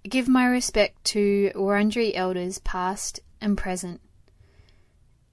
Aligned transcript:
I 0.04 0.08
give 0.08 0.28
my 0.28 0.44
respect 0.44 1.02
to 1.14 1.52
Wurundjeri 1.54 2.12
elders 2.14 2.58
past 2.58 3.20
and 3.40 3.56
present. 3.56 4.02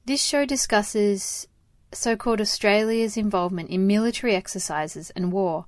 This 0.06 0.24
show 0.24 0.46
discusses 0.46 1.50
so 1.92 2.16
called 2.16 2.40
Australia's 2.40 3.18
involvement 3.18 3.70
in 3.70 3.86
military 3.86 4.34
exercises 4.34 5.10
and 5.10 5.34
war 5.34 5.66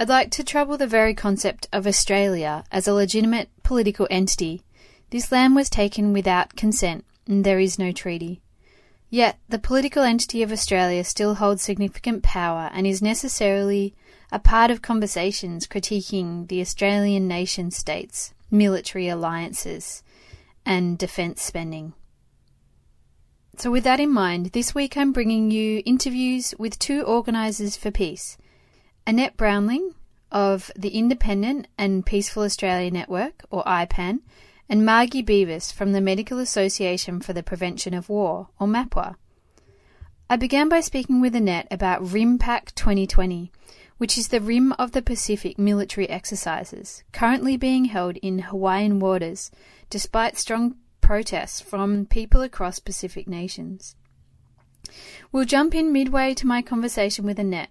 I'd 0.00 0.08
like 0.08 0.30
to 0.32 0.44
trouble 0.44 0.76
the 0.76 0.86
very 0.86 1.12
concept 1.12 1.66
of 1.72 1.84
Australia 1.84 2.62
as 2.70 2.86
a 2.86 2.94
legitimate 2.94 3.48
political 3.64 4.06
entity. 4.12 4.62
This 5.10 5.32
land 5.32 5.56
was 5.56 5.68
taken 5.68 6.12
without 6.12 6.54
consent, 6.54 7.04
and 7.26 7.42
there 7.42 7.58
is 7.58 7.80
no 7.80 7.90
treaty. 7.90 8.40
Yet, 9.10 9.40
the 9.48 9.58
political 9.58 10.04
entity 10.04 10.40
of 10.44 10.52
Australia 10.52 11.02
still 11.02 11.34
holds 11.34 11.62
significant 11.62 12.22
power 12.22 12.70
and 12.72 12.86
is 12.86 13.02
necessarily 13.02 13.92
a 14.30 14.38
part 14.38 14.70
of 14.70 14.82
conversations 14.82 15.66
critiquing 15.66 16.46
the 16.46 16.60
Australian 16.60 17.26
nation 17.26 17.72
states, 17.72 18.32
military 18.52 19.08
alliances, 19.08 20.04
and 20.64 20.96
defence 20.96 21.42
spending. 21.42 21.92
So, 23.56 23.72
with 23.72 23.82
that 23.82 23.98
in 23.98 24.12
mind, 24.12 24.52
this 24.52 24.76
week 24.76 24.96
I'm 24.96 25.10
bringing 25.10 25.50
you 25.50 25.82
interviews 25.84 26.54
with 26.56 26.78
two 26.78 27.02
organisers 27.02 27.76
for 27.76 27.90
peace 27.90 28.38
Annette 29.08 29.38
Brownlie 29.38 29.94
of 30.30 30.70
the 30.76 30.90
Independent 30.90 31.66
and 31.78 32.04
Peaceful 32.04 32.42
Australia 32.42 32.90
Network, 32.90 33.42
or 33.50 33.64
IPAN, 33.64 34.18
and 34.68 34.84
Margie 34.84 35.22
Beavis 35.22 35.72
from 35.72 35.92
the 35.92 36.02
Medical 36.02 36.38
Association 36.38 37.18
for 37.20 37.32
the 37.32 37.42
Prevention 37.42 37.94
of 37.94 38.10
War, 38.10 38.48
or 38.60 38.66
MAPWA. 38.66 39.16
I 40.28 40.36
began 40.36 40.68
by 40.68 40.80
speaking 40.80 41.22
with 41.22 41.34
Annette 41.34 41.68
about 41.70 42.02
RIMPAC 42.02 42.74
2020, 42.74 43.50
which 43.96 44.18
is 44.18 44.28
the 44.28 44.42
Rim 44.42 44.72
of 44.72 44.92
the 44.92 45.00
Pacific 45.00 45.58
military 45.58 46.06
exercises, 46.10 47.02
currently 47.10 47.56
being 47.56 47.86
held 47.86 48.18
in 48.18 48.40
Hawaiian 48.40 49.00
waters, 49.00 49.50
despite 49.88 50.36
strong 50.36 50.76
protests 51.00 51.62
from 51.62 52.04
people 52.04 52.42
across 52.42 52.78
Pacific 52.78 53.26
nations. 53.26 53.96
We'll 55.32 55.46
jump 55.46 55.74
in 55.74 55.94
midway 55.94 56.34
to 56.34 56.46
my 56.46 56.60
conversation 56.60 57.24
with 57.24 57.38
Annette 57.38 57.70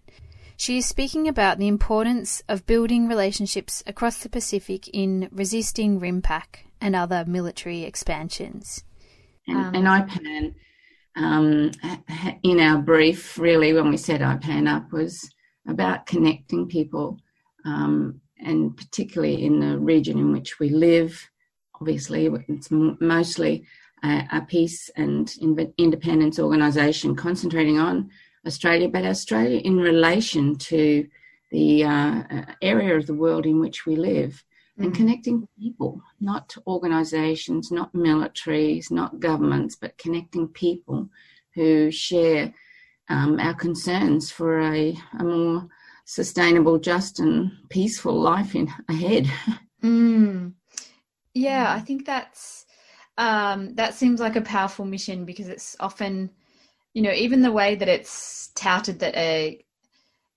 she 0.57 0.79
is 0.79 0.87
speaking 0.87 1.27
about 1.27 1.59
the 1.59 1.67
importance 1.67 2.41
of 2.49 2.65
building 2.65 3.07
relationships 3.07 3.83
across 3.85 4.17
the 4.17 4.29
Pacific 4.29 4.87
in 4.89 5.29
resisting 5.31 5.99
RIMPAC 5.99 6.65
and 6.81 6.95
other 6.95 7.23
military 7.27 7.83
expansions. 7.83 8.83
And, 9.47 9.57
um, 9.57 9.75
and 9.75 9.85
IPAN, 9.85 10.55
um, 11.15 11.71
in 12.43 12.59
our 12.59 12.79
brief, 12.79 13.37
really, 13.37 13.71
when 13.71 13.89
we 13.91 13.97
set 13.97 14.21
IPAN 14.21 14.67
up, 14.67 14.91
was 14.91 15.29
about 15.67 16.07
connecting 16.07 16.67
people, 16.67 17.19
um, 17.63 18.19
and 18.39 18.75
particularly 18.75 19.45
in 19.45 19.59
the 19.59 19.77
region 19.77 20.17
in 20.17 20.31
which 20.31 20.59
we 20.59 20.69
live. 20.69 21.29
Obviously, 21.79 22.27
it's 22.47 22.69
mostly 22.71 23.63
a, 24.03 24.27
a 24.31 24.41
peace 24.41 24.89
and 24.95 25.31
independence 25.77 26.39
organisation 26.39 27.15
concentrating 27.15 27.77
on 27.77 28.09
Australia, 28.47 28.89
but 28.89 29.05
Australia 29.05 29.59
in 29.59 29.77
relation 29.77 30.55
to 30.55 31.07
the 31.51 31.83
uh, 31.83 32.23
area 32.61 32.95
of 32.95 33.05
the 33.05 33.13
world 33.13 33.45
in 33.45 33.59
which 33.59 33.85
we 33.85 33.95
live 33.95 34.43
mm. 34.79 34.85
and 34.85 34.95
connecting 34.95 35.47
people, 35.59 36.01
not 36.19 36.55
organisations, 36.65 37.71
not 37.71 37.93
militaries, 37.93 38.91
not 38.91 39.19
governments, 39.19 39.75
but 39.75 39.97
connecting 39.97 40.47
people 40.47 41.09
who 41.53 41.91
share 41.91 42.53
um, 43.09 43.39
our 43.39 43.53
concerns 43.53 44.31
for 44.31 44.59
a, 44.59 44.97
a, 45.19 45.23
more 45.23 45.67
sustainable, 46.05 46.77
just, 46.77 47.19
and 47.19 47.51
peaceful 47.69 48.19
life 48.19 48.55
in 48.55 48.71
ahead. 48.89 49.29
Mm. 49.83 50.53
Yeah, 51.35 51.71
I 51.71 51.79
think 51.81 52.07
that's 52.07 52.65
um, 53.15 53.75
that 53.75 53.93
seems 53.93 54.19
like 54.19 54.35
a 54.35 54.41
powerful 54.41 54.85
mission 54.85 55.23
because 55.23 55.47
it's 55.47 55.75
often 55.79 56.31
you 56.93 57.01
know, 57.01 57.11
even 57.11 57.41
the 57.41 57.51
way 57.51 57.75
that 57.75 57.87
it's 57.87 58.51
touted 58.55 58.99
that 58.99 59.15
a 59.15 59.63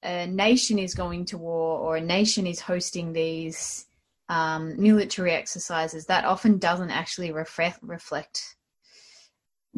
a 0.02 0.26
nation 0.26 0.78
is 0.78 0.94
going 0.94 1.26
to 1.26 1.38
war 1.38 1.78
or 1.78 1.96
a 1.96 2.00
nation 2.00 2.46
is 2.46 2.60
hosting 2.60 3.12
these 3.12 3.86
um, 4.30 4.80
military 4.80 5.32
exercises, 5.32 6.06
that 6.06 6.24
often 6.24 6.58
doesn't 6.58 6.90
actually 6.90 7.32
reflect 7.32 7.78
reflect 7.82 8.56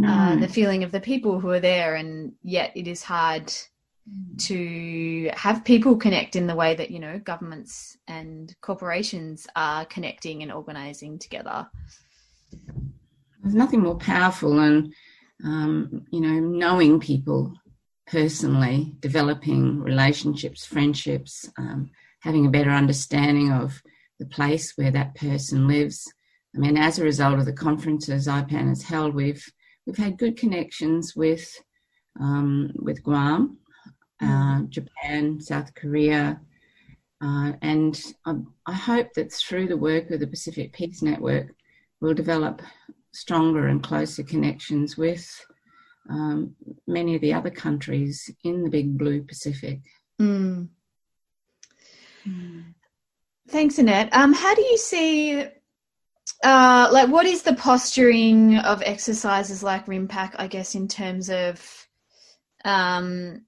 uh, 0.05 0.37
the 0.37 0.49
feeling 0.49 0.85
of 0.85 0.93
the 0.93 1.01
people 1.01 1.39
who 1.39 1.51
are 1.51 1.61
there, 1.61 1.97
and 1.97 2.33
yet 2.43 2.73
it 2.75 2.89
is 2.89 3.03
hard 3.03 3.47
mm. 3.47 4.39
to 4.39 5.31
have 5.35 5.65
people 5.65 5.97
connect 5.97 6.35
in 6.35 6.47
the 6.47 6.55
way 6.55 6.75
that 6.75 6.91
you 6.91 6.99
know 6.99 7.19
governments 7.19 7.97
and 8.09 8.55
corporations 8.61 9.47
are 9.55 9.85
connecting 9.87 10.43
and 10.43 10.53
organizing 10.53 11.19
together. 11.19 11.67
There's 13.43 13.55
nothing 13.55 13.81
more 13.81 13.99
powerful 13.99 14.57
than 14.57 14.93
um, 15.45 16.07
you 16.11 16.21
know, 16.21 16.41
knowing 16.41 17.01
people 17.01 17.55
personally, 18.07 18.95
developing 19.01 19.81
relationships, 19.81 20.65
friendships, 20.65 21.51
um, 21.59 21.91
having 22.21 22.47
a 22.47 22.51
better 22.51 22.71
understanding 22.71 23.53
of 23.53 23.83
the 24.19 24.27
place 24.27 24.73
where 24.77 24.91
that 24.91 25.15
person 25.15 25.67
lives. 25.67 26.13
I 26.55 26.59
mean, 26.59 26.77
as 26.77 26.99
a 26.99 27.05
result 27.05 27.39
of 27.39 27.47
the 27.47 27.53
conferences 27.53 28.27
IPAN 28.27 28.69
has 28.69 28.83
held, 28.83 29.15
we've 29.15 29.45
we've 29.87 29.97
had 29.97 30.19
good 30.19 30.37
connections 30.37 31.17
with 31.17 31.61
um, 32.21 32.73
with 32.77 33.03
Guam, 33.03 33.59
uh, 34.21 34.27
mm. 34.27 34.69
Japan, 34.69 35.41
South 35.41 35.75
Korea, 35.75 36.41
uh, 37.23 37.53
and 37.63 38.01
I, 38.27 38.35
I, 38.67 38.73
hope 38.73 39.15
that 39.15 39.33
through 39.33 39.69
the 39.69 39.77
work 39.77 40.11
of 40.11 40.21
the 40.21 40.27
Pacific 40.27 40.73
Peace 40.73 41.03
Network, 41.03 41.55
we'll 42.01 42.15
develop 42.15 42.61
stronger 43.13 43.69
and 43.69 43.83
closer 43.83 44.23
connections 44.23 44.97
with 44.97 45.29
um, 46.11 46.55
many 46.87 47.15
of 47.15 47.21
the 47.21 47.35
other 47.35 47.51
countries 47.51 48.31
in 48.45 48.65
the 48.65 48.71
big 48.71 48.99
blue 48.99 49.23
Pacific. 49.23 49.81
Mm. 50.21 50.69
Mm. 52.27 52.75
Thanks, 53.49 53.79
Annette. 53.79 54.15
Um, 54.15 54.33
how 54.33 54.55
do 54.55 54.63
you 54.63 54.79
see, 54.79 55.45
uh, 56.43 56.89
like, 56.93 57.09
what 57.09 57.27
is 57.27 57.43
the 57.43 57.55
posturing 57.55 58.57
of 58.59 58.83
exercises 58.83 59.63
like 59.63 59.87
RIMPAC, 59.87 60.35
I 60.37 60.47
guess, 60.47 60.75
in 60.75 60.89
terms 60.89 61.29
of 61.29 61.87
um, 62.65 63.45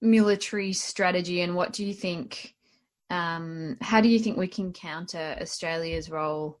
military 0.00 0.72
strategy, 0.72 1.40
and 1.40 1.54
what 1.54 1.72
do 1.72 1.84
you 1.84 1.94
think? 1.94 2.54
Um, 3.10 3.78
how 3.80 4.00
do 4.00 4.08
you 4.08 4.18
think 4.18 4.36
we 4.36 4.48
can 4.48 4.72
counter 4.72 5.36
Australia's 5.40 6.10
role 6.10 6.58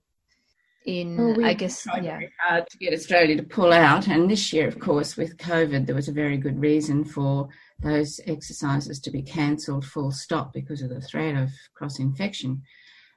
in 0.88 1.18
well, 1.18 1.34
we 1.34 1.44
I 1.44 1.52
guess 1.52 1.82
tried 1.82 2.04
yeah. 2.04 2.18
very 2.18 2.32
hard 2.40 2.66
to 2.70 2.78
get 2.78 2.94
Australia 2.94 3.36
to 3.36 3.42
pull 3.42 3.72
out. 3.72 4.08
And 4.08 4.30
this 4.30 4.52
year, 4.54 4.66
of 4.66 4.78
course, 4.80 5.16
with 5.18 5.36
COVID, 5.36 5.84
there 5.84 5.94
was 5.94 6.08
a 6.08 6.12
very 6.12 6.38
good 6.38 6.58
reason 6.58 7.04
for 7.04 7.48
those 7.80 8.20
exercises 8.26 8.98
to 9.00 9.10
be 9.10 9.22
cancelled 9.22 9.84
full 9.84 10.10
stop 10.10 10.54
because 10.54 10.80
of 10.80 10.88
the 10.88 11.02
threat 11.02 11.36
of 11.36 11.50
cross 11.74 11.98
infection. 11.98 12.62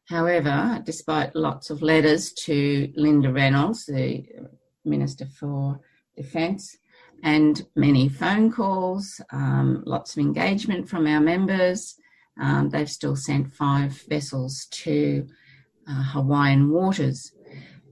However, 0.10 0.82
despite 0.86 1.34
lots 1.34 1.70
of 1.70 1.82
letters 1.82 2.34
to 2.46 2.92
Linda 2.96 3.32
Reynolds, 3.32 3.86
the 3.86 4.26
Minister 4.84 5.26
for 5.26 5.80
Defence, 6.18 6.78
and 7.24 7.66
many 7.76 8.10
phone 8.10 8.52
calls, 8.52 9.22
um, 9.32 9.84
lots 9.86 10.18
of 10.18 10.20
engagement 10.20 10.90
from 10.90 11.08
our 11.08 11.22
members, 11.22 11.96
um, 12.42 12.70
they've 12.70 12.90
still 12.90 13.16
sent 13.16 13.54
five 13.54 14.02
vessels 14.10 14.68
to 14.72 15.26
uh, 15.88 16.04
Hawaiian 16.04 16.70
waters. 16.70 17.32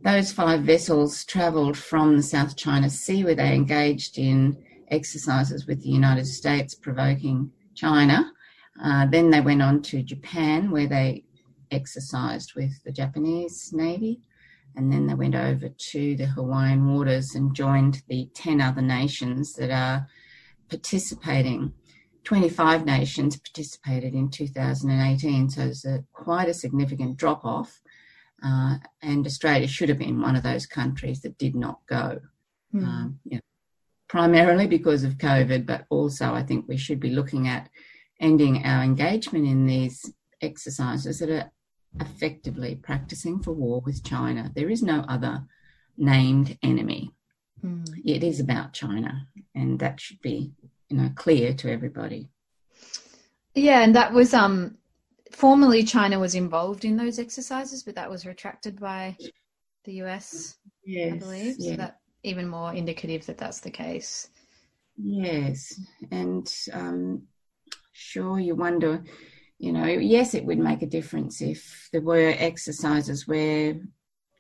Those 0.02 0.32
five 0.32 0.62
vessels 0.62 1.26
travelled 1.26 1.78
from 1.78 2.16
the 2.16 2.24
South 2.24 2.56
China 2.56 2.90
Sea, 2.90 3.26
where 3.26 3.36
they 3.36 3.54
engaged 3.54 4.18
in 4.18 4.58
exercises 4.90 5.68
with 5.68 5.84
the 5.84 5.90
United 5.90 6.26
States, 6.26 6.74
provoking 6.74 7.52
China. 7.76 8.32
Uh, 8.82 9.08
then 9.08 9.30
they 9.30 9.42
went 9.42 9.62
on 9.62 9.82
to 9.82 10.02
Japan, 10.02 10.72
where 10.72 10.88
they 10.88 11.26
exercised 11.70 12.54
with 12.56 12.82
the 12.84 12.92
Japanese 12.94 13.72
Navy. 13.74 14.22
And 14.76 14.92
then 14.92 15.08
they 15.08 15.16
went 15.16 15.36
over 15.36 15.68
to 15.68 16.16
the 16.16 16.28
Hawaiian 16.28 16.94
waters 16.94 17.36
and 17.36 17.54
joined 17.54 18.02
the 18.08 18.30
10 18.34 18.62
other 18.62 18.82
nations 18.82 19.54
that 19.54 19.72
are 19.72 20.08
participating. 20.70 21.74
25 22.24 22.86
nations 22.86 23.38
participated 23.38 24.14
in 24.14 24.30
2018, 24.30 25.50
so 25.50 25.62
there's 25.62 25.86
quite 26.14 26.48
a 26.48 26.54
significant 26.54 27.18
drop 27.18 27.44
off. 27.44 27.82
Uh, 28.44 28.78
and 29.02 29.26
Australia 29.26 29.68
should 29.68 29.90
have 29.90 29.98
been 29.98 30.22
one 30.22 30.36
of 30.36 30.44
those 30.44 30.66
countries 30.66 31.22
that 31.22 31.38
did 31.38 31.56
not 31.56 31.80
go. 31.88 32.20
Hmm. 32.72 32.84
Um, 32.84 33.20
you 33.26 33.36
know, 33.38 33.42
primarily 34.08 34.68
because 34.68 35.04
of 35.04 35.18
COVID, 35.18 35.66
but 35.66 35.86
also 35.90 36.34
I 36.34 36.44
think 36.44 36.68
we 36.68 36.78
should 36.78 37.00
be 37.00 37.12
looking 37.12 37.48
at 37.48 37.70
ending 38.20 38.66
our 38.66 38.84
engagement 38.84 39.46
in 39.46 39.66
these 39.66 40.12
exercises 40.42 41.20
that 41.20 41.30
are 41.30 41.52
effectively 42.00 42.76
practicing 42.76 43.42
for 43.42 43.54
war 43.54 43.82
with 43.86 44.04
China. 44.04 44.52
There 44.56 44.70
is 44.70 44.82
no 44.82 45.06
other 45.08 45.44
named 45.98 46.58
enemy. 46.64 47.12
Hmm. 47.62 47.84
It 48.06 48.24
is 48.24 48.40
about 48.40 48.74
China, 48.74 49.28
and 49.54 49.80
that 49.80 50.00
should 50.00 50.22
be, 50.22 50.54
you 50.90 50.98
know, 50.98 51.12
clear 51.16 51.54
to 51.56 51.72
everybody. 51.72 52.30
Yeah, 53.54 53.82
and 53.82 53.96
that 53.96 54.14
was 54.14 54.34
um 54.34 54.78
formerly 55.32 55.84
China 55.84 56.20
was 56.20 56.36
involved 56.36 56.86
in 56.86 56.96
those 56.98 57.20
exercises, 57.20 57.84
but 57.84 57.96
that 57.96 58.10
was 58.10 58.26
retracted 58.26 58.80
by 58.80 59.16
the 59.86 59.94
US, 60.04 60.58
Yes, 60.86 61.14
I 61.14 61.18
believe. 61.18 61.56
So 61.56 61.76
that 61.76 62.00
even 62.24 62.48
more 62.48 62.74
indicative 62.74 63.26
that 63.28 63.38
that's 63.38 63.60
the 63.62 63.72
case. 63.72 64.30
Yes, 65.02 65.80
and 66.12 66.52
um, 66.74 67.24
sure, 67.94 68.40
you 68.40 68.56
wonder, 68.56 69.04
you 69.58 69.72
know, 69.72 69.86
yes, 69.86 70.34
it 70.34 70.46
would 70.46 70.60
make 70.60 70.82
a 70.82 70.88
difference 70.88 71.42
if 71.42 71.90
there 71.94 72.02
were 72.02 72.34
exercises 72.38 73.28
where 73.28 73.80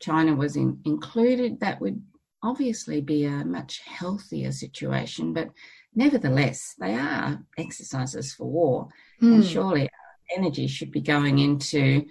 China 0.01 0.35
was 0.35 0.55
in, 0.55 0.79
included. 0.85 1.59
That 1.59 1.79
would 1.79 2.01
obviously 2.43 3.01
be 3.01 3.25
a 3.25 3.45
much 3.45 3.79
healthier 3.85 4.51
situation, 4.51 5.33
but 5.33 5.49
nevertheless, 5.95 6.75
they 6.79 6.95
are 6.95 7.41
exercises 7.57 8.33
for 8.33 8.45
war, 8.45 8.89
Hmm. 9.19 9.35
and 9.35 9.45
surely 9.45 9.83
our 9.83 9.89
energy 10.35 10.67
should 10.67 10.91
be 10.91 11.01
going 11.01 11.39
into 11.39 12.05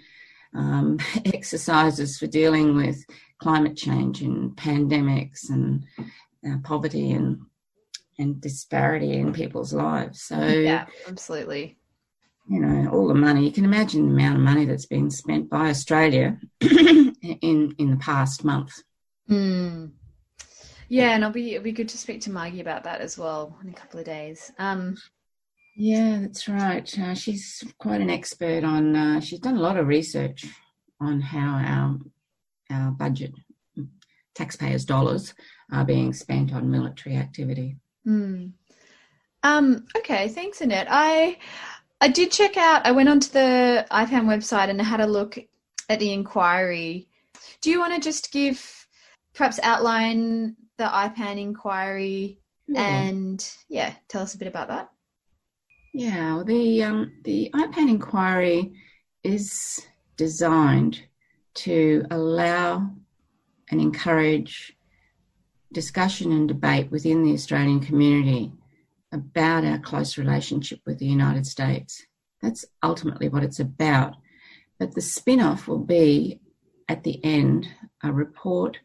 um, 0.55 0.99
exercises 1.25 2.17
for 2.17 2.27
dealing 2.27 2.75
with 2.75 3.03
climate 3.39 3.77
change 3.77 4.21
and 4.21 4.55
pandemics 4.55 5.49
and 5.49 5.85
uh, 6.47 6.57
poverty 6.63 7.11
and 7.11 7.39
and 8.17 8.41
disparity 8.41 9.13
in 9.13 9.31
people's 9.31 9.73
lives. 9.73 10.21
So 10.23 10.37
Yeah, 10.41 10.87
absolutely. 11.07 11.77
you 12.49 12.59
know, 12.59 12.89
all 12.91 13.07
the 13.07 13.13
money 13.13 13.45
you 13.45 13.51
can 13.51 13.63
imagine 13.63 14.07
the 14.07 14.13
amount 14.13 14.35
of 14.35 14.41
money 14.41 14.65
that's 14.65 14.87
been 14.87 15.09
spent 15.09 15.49
by 15.49 15.69
Australia 15.69 16.37
in 16.61 17.75
in 17.77 17.91
the 17.91 17.97
past 18.01 18.43
month. 18.43 18.73
Hmm. 19.27 19.85
Yeah, 20.89 21.11
and 21.11 21.23
it'll 21.23 21.31
be 21.33 21.53
it'll 21.53 21.63
be 21.63 21.71
good 21.71 21.89
to 21.89 21.97
speak 21.97 22.21
to 22.21 22.31
Margie 22.31 22.61
about 22.61 22.83
that 22.85 22.99
as 22.99 23.17
well 23.17 23.55
in 23.63 23.69
a 23.69 23.73
couple 23.73 23.99
of 23.99 24.05
days. 24.05 24.51
Um, 24.57 24.97
Yeah, 25.81 26.19
that's 26.19 26.49
right. 26.49 26.99
Uh, 26.99 27.15
she's 27.15 27.63
quite 27.77 28.01
an 28.01 28.09
expert 28.09 28.65
on. 28.65 28.97
Uh, 28.97 29.21
she's 29.21 29.39
done 29.39 29.55
a 29.55 29.61
lot 29.61 29.77
of 29.77 29.87
research 29.87 30.45
on 30.99 31.21
how 31.21 31.55
our 31.55 31.99
our 32.69 32.91
budget, 32.91 33.31
taxpayers' 34.35 34.83
dollars, 34.83 35.33
are 35.71 35.85
being 35.85 36.11
spent 36.11 36.53
on 36.53 36.69
military 36.69 37.15
activity. 37.15 37.77
Hmm. 38.03 38.47
Um, 39.43 39.85
okay, 39.95 40.27
thanks, 40.27 40.59
Annette. 40.59 40.87
I 40.89 41.37
I 42.01 42.09
did 42.09 42.29
check 42.29 42.57
out. 42.57 42.85
I 42.85 42.91
went 42.91 43.07
onto 43.07 43.29
the 43.29 43.87
IPAN 43.89 44.25
website 44.25 44.69
and 44.69 44.81
had 44.81 44.99
a 44.99 45.07
look 45.07 45.39
at 45.87 45.99
the 45.99 46.11
inquiry. 46.11 47.07
Do 47.61 47.69
you 47.69 47.79
want 47.79 47.93
to 47.95 48.01
just 48.01 48.33
give, 48.33 48.85
perhaps 49.33 49.61
outline 49.63 50.57
the 50.77 50.83
IPAN 50.83 51.39
inquiry 51.39 52.41
and 52.75 53.49
yeah, 53.69 53.93
tell 54.09 54.21
us 54.21 54.35
a 54.35 54.37
bit 54.37 54.49
about 54.49 54.67
that? 54.67 54.89
Yeah, 55.93 56.35
well, 56.35 56.45
the 56.45 56.83
um, 56.83 57.13
the 57.23 57.49
IPAN 57.53 57.89
inquiry 57.89 58.73
is 59.23 59.87
designed 60.17 61.01
to 61.55 62.05
allow 62.11 62.91
and 63.71 63.81
encourage 63.81 64.75
discussion 65.73 66.31
and 66.31 66.47
debate 66.47 66.91
within 66.91 67.23
the 67.23 67.33
Australian 67.33 67.79
community 67.79 68.51
about 69.11 69.65
our 69.65 69.79
close 69.79 70.17
relationship 70.17 70.79
with 70.85 70.99
the 70.99 71.07
United 71.07 71.45
States. 71.45 72.05
That's 72.41 72.65
ultimately 72.83 73.29
what 73.29 73.43
it's 73.43 73.59
about. 73.59 74.15
But 74.79 74.93
the 74.93 75.01
spin 75.01 75.41
off 75.41 75.67
will 75.67 75.79
be 75.79 76.39
at 76.87 77.03
the 77.03 77.23
end 77.23 77.67
a 78.03 78.11
report 78.11 78.77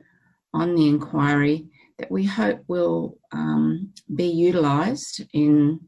on 0.52 0.74
the 0.74 0.88
inquiry 0.88 1.66
that 1.98 2.10
we 2.10 2.24
hope 2.24 2.62
will 2.66 3.18
um, 3.32 3.92
be 4.14 4.26
utilised 4.26 5.20
in 5.32 5.80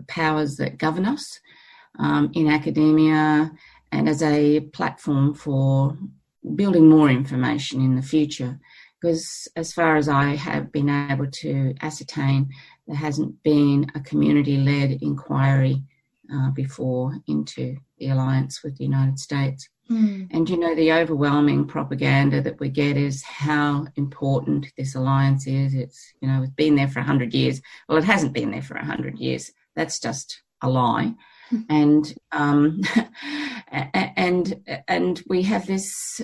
the 0.00 0.06
powers 0.06 0.56
that 0.56 0.78
govern 0.78 1.06
us 1.06 1.40
um, 1.98 2.30
in 2.34 2.48
academia 2.48 3.52
and 3.92 4.08
as 4.08 4.22
a 4.22 4.60
platform 4.60 5.34
for 5.34 5.96
building 6.54 6.88
more 6.88 7.10
information 7.10 7.80
in 7.80 7.96
the 7.96 8.02
future. 8.02 8.58
Because, 9.00 9.48
as 9.56 9.72
far 9.72 9.96
as 9.96 10.08
I 10.10 10.36
have 10.36 10.70
been 10.72 10.90
able 10.90 11.30
to 11.30 11.74
ascertain, 11.80 12.50
there 12.86 12.96
hasn't 12.96 13.42
been 13.42 13.90
a 13.94 14.00
community 14.00 14.58
led 14.58 14.98
inquiry 15.00 15.82
uh, 16.32 16.50
before 16.50 17.16
into 17.26 17.76
the 17.98 18.08
alliance 18.08 18.62
with 18.62 18.76
the 18.76 18.84
United 18.84 19.18
States. 19.18 19.68
And 20.32 20.48
you 20.48 20.56
know, 20.56 20.74
the 20.74 20.92
overwhelming 20.92 21.66
propaganda 21.66 22.40
that 22.42 22.60
we 22.60 22.68
get 22.68 22.96
is 22.96 23.24
how 23.24 23.86
important 23.96 24.72
this 24.76 24.94
alliance 24.94 25.46
is. 25.46 25.74
It's, 25.74 26.12
you 26.20 26.28
know, 26.28 26.42
it's 26.42 26.52
been 26.52 26.76
there 26.76 26.88
for 26.88 27.00
100 27.00 27.34
years. 27.34 27.60
Well, 27.88 27.98
it 27.98 28.04
hasn't 28.04 28.32
been 28.32 28.52
there 28.52 28.62
for 28.62 28.76
100 28.76 29.18
years. 29.18 29.50
That's 29.80 29.98
just 29.98 30.42
a 30.60 30.68
lie. 30.68 31.14
and, 31.70 32.14
um, 32.32 32.82
and, 33.72 34.46
and 34.86 35.22
we 35.26 35.42
have 35.44 35.66
this, 35.66 36.20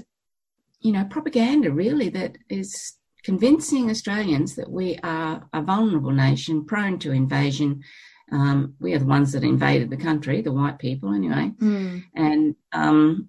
you 0.80 0.92
know, 0.92 1.04
propaganda 1.04 1.70
really 1.72 2.10
that 2.10 2.36
is 2.50 2.98
convincing 3.24 3.88
Australians 3.88 4.56
that 4.56 4.70
we 4.70 4.98
are 5.02 5.48
a 5.54 5.62
vulnerable 5.62 6.12
nation 6.12 6.66
prone 6.66 6.98
to 6.98 7.12
invasion. 7.12 7.82
Um, 8.30 8.74
we 8.78 8.92
are 8.92 8.98
the 8.98 9.06
ones 9.06 9.32
that 9.32 9.42
invaded 9.42 9.88
the 9.88 9.96
country, 9.96 10.42
the 10.42 10.52
white 10.52 10.78
people 10.78 11.14
anyway 11.14 11.46
Hmm. 11.58 11.98
and 12.14 12.56
um, 12.72 13.28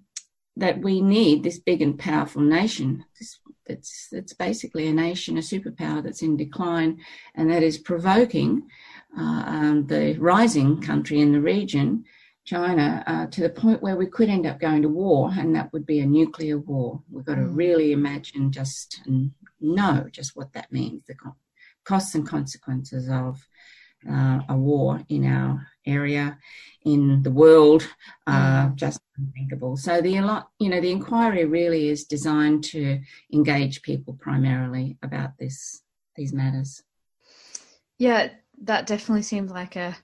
that 0.56 0.80
we 0.82 1.00
need 1.00 1.42
this 1.42 1.58
big 1.58 1.80
and 1.80 1.98
powerful 1.98 2.42
nation. 2.42 3.06
This, 3.18 3.38
that's 3.66 4.08
that's 4.12 4.34
basically 4.34 4.88
a 4.88 4.92
nation, 4.92 5.38
a 5.38 5.40
superpower 5.40 6.02
that's 6.02 6.22
in 6.22 6.36
decline, 6.36 6.98
and 7.34 7.50
that 7.50 7.62
is 7.62 7.78
provoking 7.78 8.68
um, 9.18 9.86
the 9.86 10.16
rising 10.18 10.80
country 10.80 11.20
in 11.20 11.32
the 11.32 11.40
region, 11.40 12.04
China, 12.44 13.02
uh, 13.06 13.26
to 13.26 13.42
the 13.42 13.50
point 13.50 13.82
where 13.82 13.96
we 13.96 14.06
could 14.06 14.28
end 14.28 14.46
up 14.46 14.58
going 14.60 14.82
to 14.82 14.88
war, 14.88 15.30
and 15.36 15.54
that 15.54 15.72
would 15.72 15.84
be 15.84 16.00
a 16.00 16.06
nuclear 16.06 16.58
war. 16.58 17.02
We've 17.10 17.24
got 17.24 17.34
to 17.34 17.42
Mm. 17.42 17.56
really 17.56 17.92
imagine 17.92 18.52
just 18.52 19.00
and 19.06 19.32
know 19.60 20.08
just 20.10 20.36
what 20.36 20.52
that 20.52 20.72
means, 20.72 21.04
the 21.06 21.14
co- 21.14 21.36
costs 21.84 22.14
and 22.14 22.26
consequences 22.26 23.08
of 23.08 23.46
uh, 24.08 24.40
a 24.48 24.56
war 24.56 25.02
in 25.08 25.26
our 25.26 25.66
area, 25.84 26.38
in 26.84 27.22
the 27.22 27.30
world, 27.30 27.86
are 28.26 28.72
just 28.76 29.00
unthinkable. 29.16 29.76
So 29.76 30.00
the 30.00 30.10
you 30.10 30.68
know 30.68 30.80
the 30.80 30.90
inquiry 30.90 31.44
really 31.44 31.88
is 31.88 32.04
designed 32.04 32.64
to 32.64 33.00
engage 33.32 33.82
people 33.82 34.14
primarily 34.14 34.96
about 35.02 35.36
this 35.38 35.82
these 36.14 36.32
matters. 36.32 36.82
Yeah, 37.98 38.28
that 38.62 38.86
definitely 38.86 39.22
seems 39.22 39.50
like 39.50 39.76
a 39.76 39.96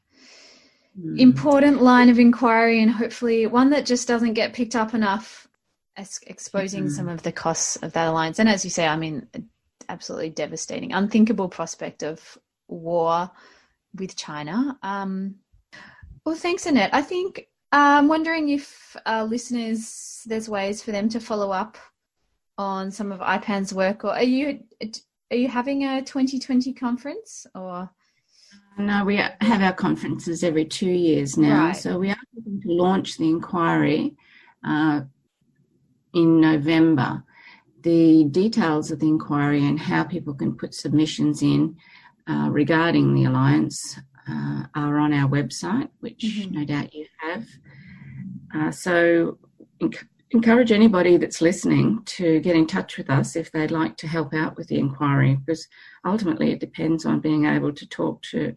Mm. 0.98 1.18
important 1.18 1.82
line 1.82 2.08
of 2.08 2.20
inquiry 2.20 2.80
and 2.80 2.88
hopefully 2.92 3.46
one 3.48 3.70
that 3.70 3.84
just 3.84 4.06
doesn't 4.06 4.34
get 4.34 4.52
picked 4.54 4.76
up 4.76 4.94
enough 4.94 5.48
as 5.96 6.20
exposing 6.28 6.84
Mhm. 6.84 6.90
some 6.90 7.08
of 7.08 7.22
the 7.24 7.32
costs 7.32 7.74
of 7.76 7.92
that 7.94 8.06
alliance 8.06 8.38
and 8.38 8.48
as 8.48 8.64
you 8.64 8.70
say 8.70 8.86
i 8.86 8.94
mean 8.94 9.26
absolutely 9.88 10.30
devastating 10.30 10.92
unthinkable 10.92 11.48
prospect 11.48 12.04
of 12.04 12.38
war 12.68 13.28
with 13.98 14.14
china 14.14 14.78
um, 14.84 15.34
well 16.24 16.36
thanks 16.36 16.64
annette 16.66 16.94
i 16.94 17.02
think 17.02 17.48
I'm 17.72 18.06
wondering 18.06 18.50
if 18.50 18.96
uh, 19.04 19.26
listeners, 19.28 20.22
there's 20.26 20.48
ways 20.48 20.80
for 20.80 20.92
them 20.92 21.08
to 21.08 21.18
follow 21.18 21.50
up 21.50 21.76
on 22.56 22.92
some 22.92 23.10
of 23.10 23.18
IPAN's 23.18 23.74
work, 23.74 24.04
or 24.04 24.10
are 24.10 24.22
you 24.22 24.60
are 25.32 25.36
you 25.36 25.48
having 25.48 25.82
a 25.84 26.00
2020 26.00 26.72
conference 26.72 27.48
or? 27.52 27.90
No, 28.76 29.04
we 29.04 29.16
have 29.16 29.62
our 29.62 29.72
conferences 29.72 30.42
every 30.42 30.64
two 30.64 30.90
years 30.90 31.36
now. 31.38 31.66
Right. 31.66 31.76
So 31.76 31.98
we 31.98 32.10
are 32.10 32.16
going 32.44 32.60
to 32.62 32.72
launch 32.72 33.16
the 33.18 33.28
inquiry 33.28 34.16
uh, 34.66 35.02
in 36.12 36.40
November. 36.40 37.22
The 37.82 38.24
details 38.24 38.90
of 38.90 38.98
the 38.98 39.08
inquiry 39.08 39.64
and 39.66 39.78
how 39.78 40.04
people 40.04 40.34
can 40.34 40.56
put 40.56 40.74
submissions 40.74 41.42
in 41.42 41.76
uh, 42.28 42.48
regarding 42.50 43.14
the 43.14 43.24
Alliance 43.26 43.98
uh, 44.28 44.62
are 44.74 44.98
on 44.98 45.12
our 45.12 45.28
website, 45.28 45.90
which 46.00 46.24
Mhm. 46.24 46.50
no 46.52 46.64
doubt 46.64 46.94
you 46.94 47.06
have. 47.20 47.46
Uh, 48.54 48.70
so 48.70 49.38
encourage 50.30 50.72
anybody 50.72 51.16
that's 51.16 51.40
listening 51.40 52.02
to 52.06 52.40
get 52.40 52.56
in 52.56 52.66
touch 52.66 52.96
with 52.96 53.10
us 53.10 53.36
if 53.36 53.52
they'd 53.52 53.70
like 53.70 53.96
to 53.98 54.08
help 54.08 54.34
out 54.34 54.56
with 54.56 54.68
the 54.68 54.78
inquiry, 54.78 55.36
because 55.36 55.68
ultimately 56.04 56.52
it 56.52 56.60
depends 56.60 57.04
on 57.06 57.20
being 57.20 57.46
able 57.46 57.72
to 57.72 57.86
talk 57.88 58.22
to 58.22 58.54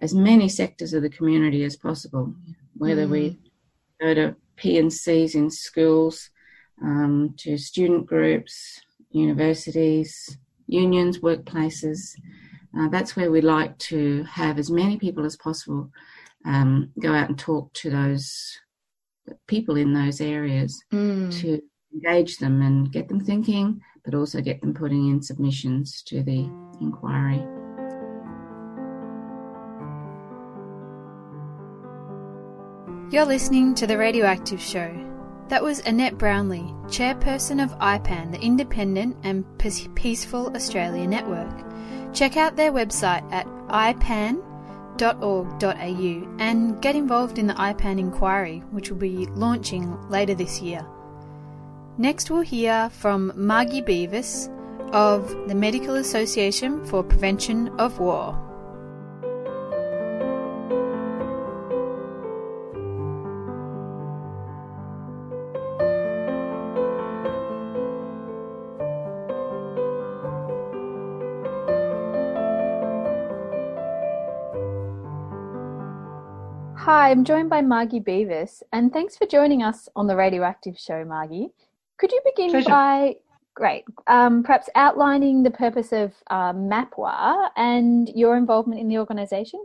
as 0.00 0.14
many 0.14 0.48
sectors 0.48 0.94
of 0.94 1.02
the 1.02 1.10
community 1.10 1.64
as 1.64 1.76
possible, 1.76 2.34
whether 2.76 3.06
we 3.06 3.38
go 4.00 4.14
to 4.14 4.34
P 4.56 4.78
and 4.78 4.92
Cs 4.92 5.34
in 5.34 5.50
schools, 5.50 6.30
um, 6.82 7.34
to 7.38 7.58
student 7.58 8.06
groups, 8.06 8.80
universities, 9.10 10.38
unions, 10.66 11.18
workplaces. 11.18 12.14
Uh, 12.78 12.88
that's 12.88 13.16
where 13.16 13.30
we 13.30 13.40
like 13.40 13.76
to 13.78 14.22
have 14.24 14.58
as 14.58 14.70
many 14.70 14.96
people 14.96 15.24
as 15.24 15.36
possible 15.36 15.90
um, 16.46 16.90
go 17.00 17.12
out 17.12 17.28
and 17.28 17.38
talk 17.38 17.70
to 17.74 17.90
those 17.90 18.58
people 19.46 19.76
in 19.76 19.92
those 19.92 20.20
areas 20.20 20.82
Mm. 20.92 21.32
to 21.40 21.60
engage 21.92 22.38
them 22.38 22.62
and 22.62 22.92
get 22.92 23.08
them 23.08 23.20
thinking, 23.20 23.80
but 24.04 24.14
also 24.14 24.40
get 24.40 24.60
them 24.60 24.74
putting 24.74 25.08
in 25.08 25.20
submissions 25.22 26.02
to 26.06 26.22
the 26.22 26.48
inquiry. 26.80 27.42
You're 33.12 33.24
listening 33.24 33.74
to 33.74 33.88
The 33.88 33.98
Radioactive 33.98 34.60
Show. 34.60 34.94
That 35.48 35.64
was 35.64 35.80
Annette 35.80 36.16
Brownlie, 36.16 36.72
chairperson 36.84 37.60
of 37.60 37.76
IPAN, 37.80 38.30
the 38.30 38.40
Independent 38.40 39.16
and 39.24 39.44
Peaceful 39.58 40.54
Australia 40.54 41.08
Network. 41.08 41.50
Check 42.14 42.36
out 42.36 42.54
their 42.54 42.70
website 42.70 43.28
at 43.32 43.48
ipan.org.au 45.00 46.36
and 46.38 46.80
get 46.82 46.94
involved 46.94 47.38
in 47.38 47.46
the 47.46 47.54
IPAN 47.54 47.98
inquiry, 47.98 48.62
which 48.70 48.90
will 48.90 48.98
be 48.98 49.26
launching 49.26 49.96
later 50.08 50.34
this 50.34 50.60
year. 50.60 50.84
Next, 51.98 52.30
we'll 52.30 52.42
hear 52.42 52.90
from 52.90 53.32
Margie 53.34 53.82
Beavis 53.82 54.48
of 54.92 55.28
the 55.48 55.54
Medical 55.54 55.96
Association 55.96 56.84
for 56.86 57.02
Prevention 57.02 57.68
of 57.78 57.98
War. 57.98 58.49
Hi, 76.92 77.12
I'm 77.12 77.24
joined 77.24 77.48
by 77.48 77.60
Margie 77.60 78.00
Beavis, 78.00 78.64
and 78.72 78.92
thanks 78.92 79.16
for 79.16 79.24
joining 79.24 79.62
us 79.62 79.88
on 79.94 80.08
the 80.08 80.16
Radioactive 80.16 80.76
Show, 80.76 81.04
Margie. 81.04 81.50
Could 81.98 82.10
you 82.10 82.20
begin 82.24 82.50
Pleasure. 82.50 82.68
by, 82.68 83.14
great, 83.54 83.84
um, 84.08 84.42
perhaps 84.42 84.68
outlining 84.74 85.44
the 85.44 85.52
purpose 85.52 85.92
of 85.92 86.12
uh, 86.30 86.52
MAPWA 86.52 87.50
and 87.56 88.08
your 88.16 88.36
involvement 88.36 88.80
in 88.80 88.88
the 88.88 88.98
organisation? 88.98 89.64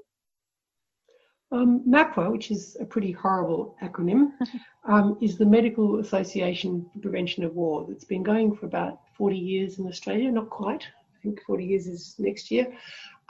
Um, 1.51 1.84
MAPWA, 1.89 2.32
which 2.32 2.51
is 2.51 2.77
a 2.79 2.86
pretty 2.86 3.12
horrible 3.12 3.75
acronym, 3.82 4.29
um, 4.88 5.17
is 5.20 5.36
the 5.36 5.48
Medical 5.48 6.01
Association 6.01 6.88
for 6.94 7.00
Prevention 7.00 7.44
of 7.44 7.55
War 7.55 7.88
that's 7.89 8.05
been 8.05 8.22
going 8.22 8.55
for 8.55 8.67
about 8.67 9.00
40 9.17 9.36
years 9.36 9.79
in 9.79 9.88
Australia, 9.88 10.32
not 10.32 10.51
quite. 10.51 10.84
I 10.84 11.24
think 11.24 11.41
40 11.41 11.65
years 11.65 11.88
is 11.88 12.13
next 12.20 12.51
year. 12.51 12.72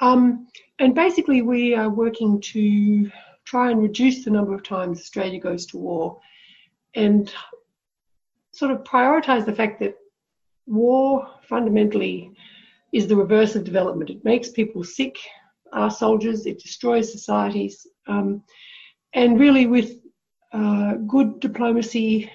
Um, 0.01 0.49
and 0.79 0.93
basically, 0.93 1.41
we 1.43 1.75
are 1.75 1.89
working 1.89 2.41
to 2.41 3.09
try 3.45 3.71
and 3.71 3.81
reduce 3.81 4.25
the 4.25 4.31
number 4.31 4.53
of 4.53 4.63
times 4.63 4.99
Australia 4.99 5.39
goes 5.39 5.65
to 5.67 5.77
war 5.77 6.19
and 6.95 7.33
sort 8.51 8.71
of 8.71 8.83
prioritize 8.83 9.45
the 9.45 9.55
fact 9.55 9.79
that 9.79 9.95
war 10.65 11.27
fundamentally 11.47 12.31
is 12.93 13.07
the 13.07 13.15
reverse 13.15 13.55
of 13.55 13.63
development. 13.63 14.09
It 14.09 14.23
makes 14.23 14.49
people 14.49 14.83
sick, 14.83 15.17
our 15.73 15.91
soldiers, 15.91 16.45
it 16.45 16.59
destroys 16.59 17.11
societies. 17.11 17.85
Um, 18.07 18.43
and 19.13 19.39
really, 19.39 19.67
with 19.67 19.99
uh, 20.53 20.93
good 21.07 21.39
diplomacy, 21.39 22.31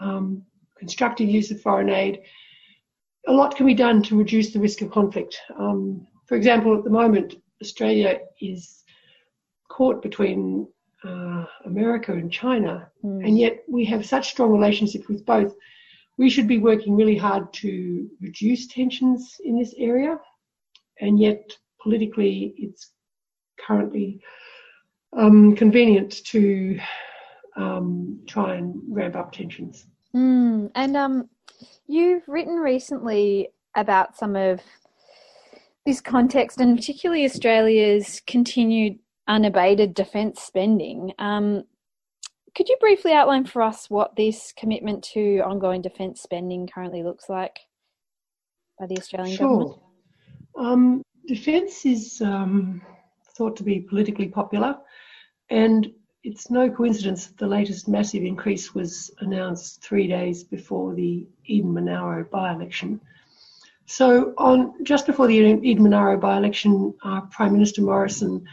um, 0.00 0.42
constructive 0.78 1.28
use 1.28 1.50
of 1.50 1.60
foreign 1.60 1.90
aid, 1.90 2.22
a 3.26 3.32
lot 3.32 3.56
can 3.56 3.66
be 3.66 3.74
done 3.74 4.02
to 4.04 4.18
reduce 4.18 4.52
the 4.52 4.60
risk 4.60 4.80
of 4.80 4.90
conflict. 4.90 5.38
Um, 5.58 6.06
for 6.26 6.36
example, 6.36 6.76
at 6.76 6.84
the 6.84 6.90
moment, 6.90 7.36
Australia 7.62 8.20
is 8.40 8.83
caught 9.74 10.00
between 10.00 10.68
uh, 11.02 11.44
America 11.64 12.12
and 12.12 12.32
China, 12.32 12.88
and 13.02 13.36
yet 13.36 13.64
we 13.68 13.84
have 13.84 14.06
such 14.06 14.30
strong 14.30 14.52
relationships 14.52 15.08
with 15.08 15.26
both. 15.26 15.52
We 16.16 16.30
should 16.30 16.46
be 16.46 16.58
working 16.58 16.94
really 16.94 17.16
hard 17.16 17.52
to 17.54 18.08
reduce 18.20 18.68
tensions 18.68 19.36
in 19.44 19.58
this 19.58 19.74
area, 19.76 20.20
and 21.00 21.18
yet 21.18 21.50
politically, 21.82 22.54
it's 22.56 22.92
currently 23.66 24.20
um, 25.12 25.56
convenient 25.56 26.24
to 26.26 26.78
um, 27.56 28.20
try 28.28 28.54
and 28.54 28.80
ramp 28.88 29.16
up 29.16 29.32
tensions. 29.32 29.86
Mm, 30.14 30.70
and 30.76 30.96
um, 30.96 31.28
you've 31.88 32.26
written 32.28 32.54
recently 32.54 33.48
about 33.74 34.16
some 34.16 34.36
of 34.36 34.60
this 35.84 36.00
context, 36.00 36.60
and 36.60 36.76
particularly 36.76 37.24
Australia's 37.24 38.22
continued 38.26 38.98
unabated 39.26 39.94
defence 39.94 40.42
spending. 40.42 41.12
Um, 41.18 41.64
could 42.54 42.68
you 42.68 42.76
briefly 42.78 43.12
outline 43.12 43.44
for 43.44 43.62
us 43.62 43.90
what 43.90 44.14
this 44.16 44.52
commitment 44.56 45.02
to 45.14 45.40
ongoing 45.40 45.82
defence 45.82 46.20
spending 46.20 46.68
currently 46.72 47.02
looks 47.02 47.28
like 47.28 47.58
by 48.78 48.86
the 48.86 48.96
Australian 48.96 49.36
government? 49.36 49.74
Sure. 50.56 50.66
Um, 50.66 51.02
defence 51.26 51.84
is 51.84 52.20
um, 52.20 52.80
thought 53.36 53.56
to 53.56 53.64
be 53.64 53.80
politically 53.80 54.28
popular, 54.28 54.76
and 55.50 55.90
it's 56.22 56.50
no 56.50 56.70
coincidence 56.70 57.26
that 57.26 57.38
the 57.38 57.46
latest 57.46 57.88
massive 57.88 58.22
increase 58.22 58.74
was 58.74 59.10
announced 59.18 59.82
three 59.82 60.06
days 60.06 60.44
before 60.44 60.94
the 60.94 61.26
Eden 61.46 61.74
Monaro 61.74 62.24
by-election. 62.24 63.00
So, 63.86 64.32
on 64.38 64.82
just 64.84 65.06
before 65.06 65.26
the 65.26 65.36
Eden 65.36 65.82
Monaro 65.82 66.18
by-election, 66.18 66.94
uh, 67.04 67.22
Prime 67.22 67.52
Minister 67.52 67.82
Morrison 67.82 68.46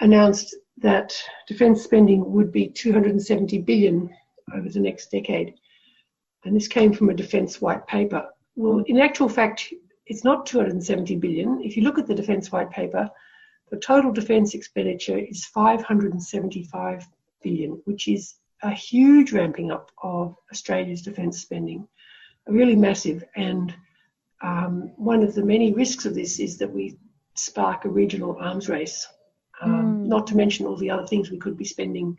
announced 0.00 0.56
that 0.78 1.14
defence 1.46 1.82
spending 1.82 2.32
would 2.32 2.50
be 2.50 2.68
270 2.68 3.58
billion 3.58 4.10
over 4.54 4.68
the 4.68 4.80
next 4.80 5.10
decade, 5.10 5.54
and 6.44 6.56
this 6.56 6.68
came 6.68 6.92
from 6.92 7.10
a 7.10 7.14
defence 7.14 7.60
white 7.60 7.86
paper. 7.86 8.28
Well, 8.56 8.82
in 8.86 8.98
actual 8.98 9.28
fact, 9.28 9.72
it's 10.06 10.24
not 10.24 10.46
270 10.46 11.16
billion. 11.16 11.62
If 11.62 11.76
you 11.76 11.82
look 11.82 11.98
at 11.98 12.06
the 12.06 12.14
defence 12.14 12.50
white 12.50 12.70
paper, 12.70 13.10
the 13.70 13.78
total 13.78 14.10
defence 14.10 14.54
expenditure 14.54 15.18
is 15.18 15.44
575 15.44 17.06
billion, 17.42 17.80
which 17.84 18.08
is 18.08 18.34
a 18.62 18.72
huge 18.72 19.32
ramping 19.32 19.70
up 19.70 19.90
of 20.02 20.34
Australia's 20.50 21.02
defence 21.02 21.40
spending, 21.40 21.86
really 22.48 22.76
massive. 22.76 23.22
And 23.36 23.74
um, 24.42 24.92
one 24.96 25.22
of 25.22 25.34
the 25.34 25.44
many 25.44 25.72
risks 25.72 26.04
of 26.04 26.14
this 26.14 26.40
is 26.40 26.58
that 26.58 26.72
we 26.72 26.98
spark 27.34 27.84
a 27.84 27.88
regional 27.88 28.36
arms 28.40 28.68
race, 28.68 29.06
um, 29.62 30.08
not 30.08 30.26
to 30.28 30.36
mention 30.36 30.66
all 30.66 30.76
the 30.76 30.90
other 30.90 31.06
things 31.06 31.30
we 31.30 31.38
could 31.38 31.56
be 31.56 31.64
spending 31.64 32.16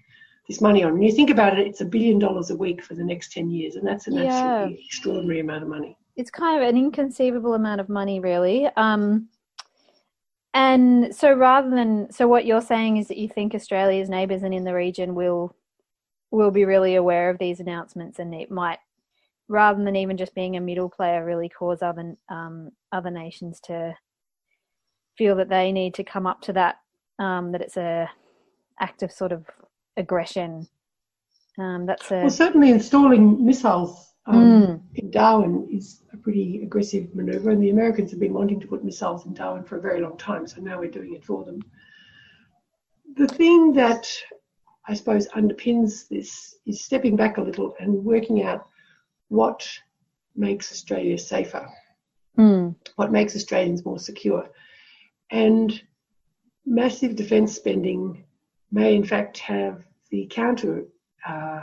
this 0.48 0.62
money 0.62 0.84
on. 0.84 0.94
When 0.94 1.02
you 1.04 1.12
think 1.12 1.30
about 1.30 1.58
it, 1.60 1.68
it's 1.68 1.82
a 1.82 1.86
billion 1.86 2.20
dollars 2.20 2.50
a 2.50 2.56
week 2.56 2.84
for 2.84 2.96
the 2.96 3.04
next 3.04 3.32
10 3.32 3.50
years, 3.50 3.76
and 3.76 3.88
that's 3.88 4.08
an 4.08 4.14
Yeah. 4.14 4.26
absolutely 4.28 4.84
extraordinary 4.86 5.40
amount 5.40 5.64
of 5.64 5.70
money. 5.70 5.98
it's 6.18 6.30
kind 6.32 6.62
of 6.62 6.68
an 6.68 6.76
inconceivable 6.78 7.54
amount 7.54 7.80
of 7.80 7.88
money, 7.88 8.20
really. 8.20 8.66
Um, 8.76 9.30
and 10.54 11.16
so, 11.16 11.32
rather 11.34 11.70
than 11.70 12.12
so, 12.12 12.28
what 12.28 12.46
you're 12.46 12.62
saying 12.62 12.98
is 12.98 13.08
that 13.08 13.18
you 13.18 13.30
think 13.30 13.56
Australia's 13.56 14.10
neighbours 14.10 14.44
and 14.44 14.54
in 14.54 14.66
the 14.66 14.74
region 14.74 15.16
will 15.16 15.56
will 16.32 16.52
be 16.52 16.66
really 16.66 16.96
aware 16.96 17.30
of 17.30 17.38
these 17.40 17.62
announcements, 17.62 18.20
and 18.20 18.36
it 18.36 18.52
might, 18.52 18.80
rather 19.48 19.82
than 19.82 19.96
even 19.96 20.18
just 20.18 20.36
being 20.36 20.58
a 20.58 20.62
middle 20.62 20.90
player, 20.90 21.24
really 21.24 21.48
cause 21.48 21.82
other 21.82 22.16
um, 22.28 22.72
other 22.92 23.10
nations 23.10 23.62
to 23.62 23.96
feel 25.18 25.38
that 25.38 25.48
they 25.50 25.72
need 25.72 25.94
to 25.94 26.04
come 26.04 26.28
up 26.28 26.42
to 26.42 26.52
that, 26.54 26.76
um, 27.22 27.52
that 27.52 27.62
it's 27.62 27.78
a 27.78 28.10
act 28.80 29.04
of 29.04 29.12
sort 29.12 29.32
of 29.32 29.46
aggression 29.98 30.68
Um, 31.58 31.86
that's 31.86 32.10
a 32.12 32.22
Well, 32.22 32.30
certainly 32.30 32.70
installing 32.72 33.46
missiles 33.46 33.94
um, 34.26 34.36
Mm. 34.36 34.82
in 34.96 35.12
Darwin 35.12 35.68
is 35.78 35.86
a 36.14 36.18
pretty 36.18 36.48
aggressive 36.64 37.14
manoeuvre, 37.14 37.52
and 37.52 37.62
the 37.62 37.72
Americans 37.78 38.10
have 38.12 38.20
been 38.26 38.34
wanting 38.34 38.60
to 38.62 38.68
put 38.68 38.84
missiles 38.86 39.26
in 39.26 39.34
Darwin 39.34 39.64
for 39.64 39.76
a 39.78 39.82
very 39.82 40.00
long 40.02 40.18
time, 40.18 40.48
so 40.48 40.62
now 40.62 40.80
we're 40.80 40.90
doing 41.00 41.14
it 41.14 41.24
for 41.26 41.44
them. 41.44 41.60
The 43.16 43.28
thing 43.28 43.74
that 43.74 44.06
I 44.88 44.94
suppose 44.96 45.28
underpins 45.40 46.08
this 46.08 46.56
is 46.66 46.84
stepping 46.88 47.16
back 47.18 47.38
a 47.38 47.42
little 47.50 47.76
and 47.82 47.92
working 48.14 48.38
out 48.44 48.62
what 49.28 49.60
makes 50.36 50.72
Australia 50.72 51.18
safer, 51.18 51.66
Mm. 52.38 52.76
what 52.96 53.12
makes 53.12 53.36
Australians 53.36 53.86
more 53.86 54.00
secure. 54.00 54.50
And 55.32 55.70
massive 56.66 57.16
defence 57.16 57.56
spending 57.56 58.24
may, 58.72 58.96
in 58.96 59.04
fact, 59.04 59.38
have 59.40 59.84
the 60.10 60.28
counter 60.28 60.86
uh, 61.28 61.62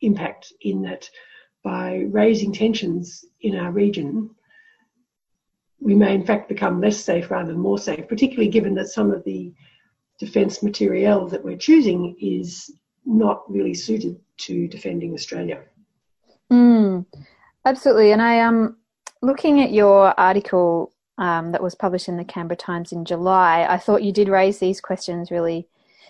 impact 0.00 0.52
in 0.62 0.82
that 0.82 1.08
by 1.64 2.06
raising 2.10 2.52
tensions 2.52 3.24
in 3.40 3.56
our 3.56 3.72
region, 3.72 4.30
we 5.80 5.94
may, 5.94 6.14
in 6.14 6.24
fact, 6.24 6.48
become 6.48 6.80
less 6.80 6.98
safe 6.98 7.30
rather 7.30 7.52
than 7.52 7.60
more 7.60 7.78
safe, 7.78 8.08
particularly 8.08 8.50
given 8.50 8.74
that 8.74 8.88
some 8.88 9.10
of 9.10 9.24
the 9.24 9.52
defence 10.18 10.62
materiel 10.62 11.26
that 11.28 11.44
we're 11.44 11.56
choosing 11.56 12.16
is 12.20 12.70
not 13.04 13.50
really 13.50 13.74
suited 13.74 14.18
to 14.36 14.68
defending 14.68 15.14
Australia. 15.14 15.62
Mm, 16.52 17.06
absolutely. 17.64 18.12
And 18.12 18.22
I 18.22 18.40
um 18.40 18.76
looking 19.22 19.60
at 19.60 19.72
your 19.72 20.18
article 20.18 20.92
um, 21.18 21.52
that 21.52 21.62
was 21.62 21.74
published 21.74 22.08
in 22.08 22.16
the 22.16 22.24
Canberra 22.24 22.56
Times 22.56 22.92
in 22.92 23.04
July, 23.04 23.66
I 23.68 23.76
thought 23.78 24.02
you 24.02 24.12
did 24.12 24.28
raise 24.28 24.58
these 24.58 24.80
questions 24.80 25.30
really 25.30 25.68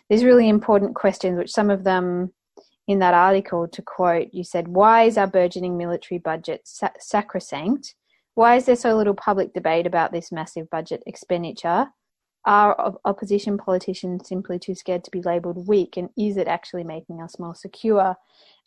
these 0.09 0.25
really 0.25 0.49
important 0.49 0.95
questions, 0.95 1.37
which 1.37 1.51
some 1.51 1.71
of 1.71 1.85
them 1.85 2.33
in 2.87 2.99
that 3.01 3.13
article, 3.13 3.69
to 3.69 3.83
quote, 3.83 4.29
you 4.33 4.43
said, 4.43 4.69
Why 4.69 5.05
is 5.05 5.19
our 5.19 5.27
burgeoning 5.27 5.77
military 5.77 6.19
budget 6.19 6.63
sa- 6.65 6.89
sacrosanct? 6.99 7.95
Why 8.35 8.57
is 8.57 8.65
there 8.65 8.77
so 8.77 8.97
little 8.97 9.15
public 9.15 9.53
debate 9.53 9.87
about 9.87 10.13
this 10.13 10.33
massive 10.33 10.71
budget 10.71 11.03
expenditure? 11.07 11.89
Are 12.47 12.95
opposition 13.05 13.59
politicians 13.59 14.27
simply 14.27 14.59
too 14.59 14.75
scared 14.75 15.05
to 15.05 15.11
be 15.11 15.21
labelled 15.21 15.69
weak? 15.69 15.99
And 15.99 16.09
is 16.17 16.39
it 16.39 16.49
actually 16.49 16.85
making 16.85 17.21
us 17.21 17.39
more 17.39 17.55
secure? 17.55 18.17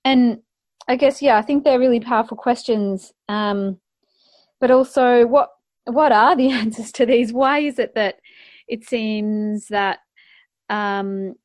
And 0.05 0.41
I 0.87 0.97
guess, 0.97 1.21
yeah, 1.21 1.37
I 1.37 1.41
think 1.41 1.63
they're 1.63 1.79
really 1.79 1.99
powerful 1.99 2.37
questions. 2.37 3.13
Um, 3.27 3.79
but 4.59 4.69
also, 4.69 5.25
what 5.25 5.49
what 5.85 6.11
are 6.11 6.35
the 6.35 6.49
answers 6.51 6.91
to 6.93 7.05
these? 7.05 7.33
Why 7.33 7.59
is 7.59 7.79
it 7.79 7.95
that 7.95 8.15
it 8.67 8.85
seems 8.85 9.67
that 9.67 9.99
um, 10.69 11.35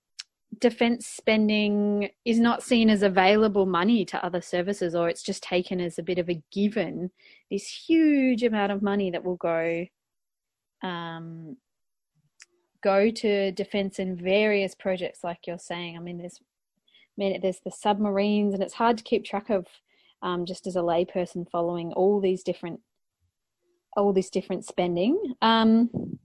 defense 0.59 1.07
spending 1.07 2.11
is 2.25 2.39
not 2.39 2.63
seen 2.63 2.91
as 2.91 3.03
available 3.03 3.67
money 3.67 4.05
to 4.07 4.25
other 4.25 4.41
services, 4.41 4.95
or 4.95 5.09
it's 5.09 5.23
just 5.23 5.43
taken 5.43 5.81
as 5.81 5.99
a 5.99 6.03
bit 6.03 6.19
of 6.19 6.31
a 6.31 6.43
given? 6.53 7.11
This 7.51 7.69
huge 7.69 8.43
amount 8.43 8.73
of 8.73 8.83
money 8.83 9.11
that 9.11 9.25
will 9.25 9.37
go 9.37 9.87
um, 10.83 11.57
go 12.83 13.11
to 13.11 13.51
defense 13.53 13.99
in 13.99 14.17
various 14.17 14.75
projects, 14.75 15.25
like 15.25 15.41
you're 15.47 15.59
saying. 15.59 15.97
I 15.97 16.01
mean, 16.01 16.19
there's 16.19 16.41
I 16.41 17.15
mean, 17.17 17.41
there's 17.41 17.61
the 17.65 17.71
submarines, 17.71 18.55
and 18.55 18.63
it's 18.63 18.75
hard 18.75 18.99
to 18.99 19.05
keep 19.05 19.25
track 19.25 19.49
of 19.51 19.67
um, 20.23 20.45
just 20.45 20.67
as 20.67 20.77
a 20.77 20.81
layperson 20.81 21.49
following 21.51 21.93
all 21.93 22.21
these 22.21 22.43
different 22.43 22.81
all 23.97 24.13
this 24.13 24.31
different 24.31 24.65
spending. 24.65 25.35
Um, 25.43 26.19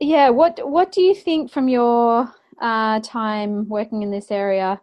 yeah, 0.00 0.30
what 0.30 0.68
what 0.68 0.90
do 0.92 1.00
you 1.00 1.14
think 1.14 1.50
from 1.50 1.68
your 1.68 2.32
uh, 2.60 3.00
time 3.00 3.68
working 3.68 4.02
in 4.02 4.10
this 4.10 4.30
area? 4.30 4.80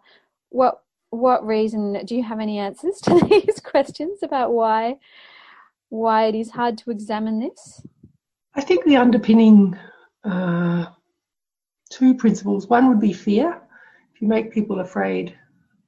What 0.48 0.82
what 1.10 1.46
reason 1.46 2.04
do 2.06 2.14
you 2.14 2.22
have 2.22 2.40
any 2.40 2.58
answers 2.58 3.00
to 3.02 3.20
these 3.30 3.60
questions 3.60 4.22
about 4.22 4.52
why 4.52 4.98
why 5.90 6.26
it 6.26 6.34
is 6.34 6.50
hard 6.50 6.78
to 6.78 6.90
examine 6.90 7.40
this? 7.40 7.82
I 8.54 8.62
think 8.62 8.84
the 8.84 8.96
underpinning 8.96 9.78
uh, 10.24 10.86
two 11.90 12.14
principles. 12.14 12.68
One 12.68 12.88
would 12.88 13.00
be 13.00 13.12
fear. 13.12 13.60
If 14.14 14.22
you 14.22 14.28
make 14.28 14.52
people 14.52 14.80
afraid, 14.80 15.36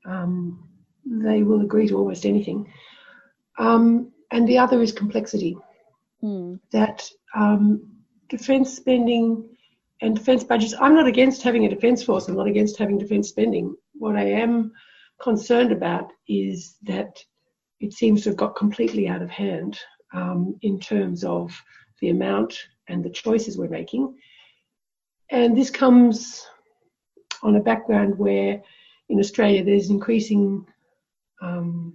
um, 0.05 0.69
they 1.05 1.43
will 1.43 1.63
agree 1.63 1.89
to 1.89 1.97
almost 1.97 2.27
anything. 2.27 2.71
Um, 3.59 4.12
and 4.33 4.49
the 4.49 4.59
other 4.59 4.83
is 4.83 4.93
complexity. 4.93 5.57
Hmm. 6.21 6.57
That 6.73 7.09
um, 7.35 7.89
defence 8.29 8.75
spending 8.75 9.49
and 10.01 10.17
defence 10.17 10.43
budgets. 10.43 10.75
I'm 10.81 10.95
not 10.95 11.07
against 11.07 11.43
having 11.43 11.65
a 11.65 11.71
defence 11.71 12.03
force. 12.03 12.27
I'm 12.27 12.37
not 12.37 12.49
against 12.49 12.77
having 12.79 12.99
defence 12.99 13.29
spending. 13.29 13.77
What 13.93 14.17
I 14.17 14.25
am 14.25 14.73
concerned 15.23 15.71
about 15.71 16.11
is 16.29 16.77
that 16.83 17.23
it 17.81 17.93
seems 17.93 18.23
to 18.23 18.31
have 18.31 18.37
got 18.37 18.57
completely 18.57 19.07
out 19.07 19.23
of 19.23 19.31
hand 19.31 19.79
um, 20.13 20.57
in 20.63 20.81
terms 20.81 21.25
of 21.25 21.53
the 22.01 22.11
amount 22.11 22.59
and 22.89 23.05
the 23.05 23.11
choices 23.11 23.57
we're 23.57 23.69
making. 23.69 24.17
And 25.31 25.57
this 25.57 25.71
comes 25.71 26.47
on 27.43 27.57
a 27.57 27.61
background 27.61 28.19
where 28.19 28.61
in 29.09 29.21
Australia 29.21 29.65
there's 29.65 29.91
increasing 29.91 30.67
um, 31.41 31.95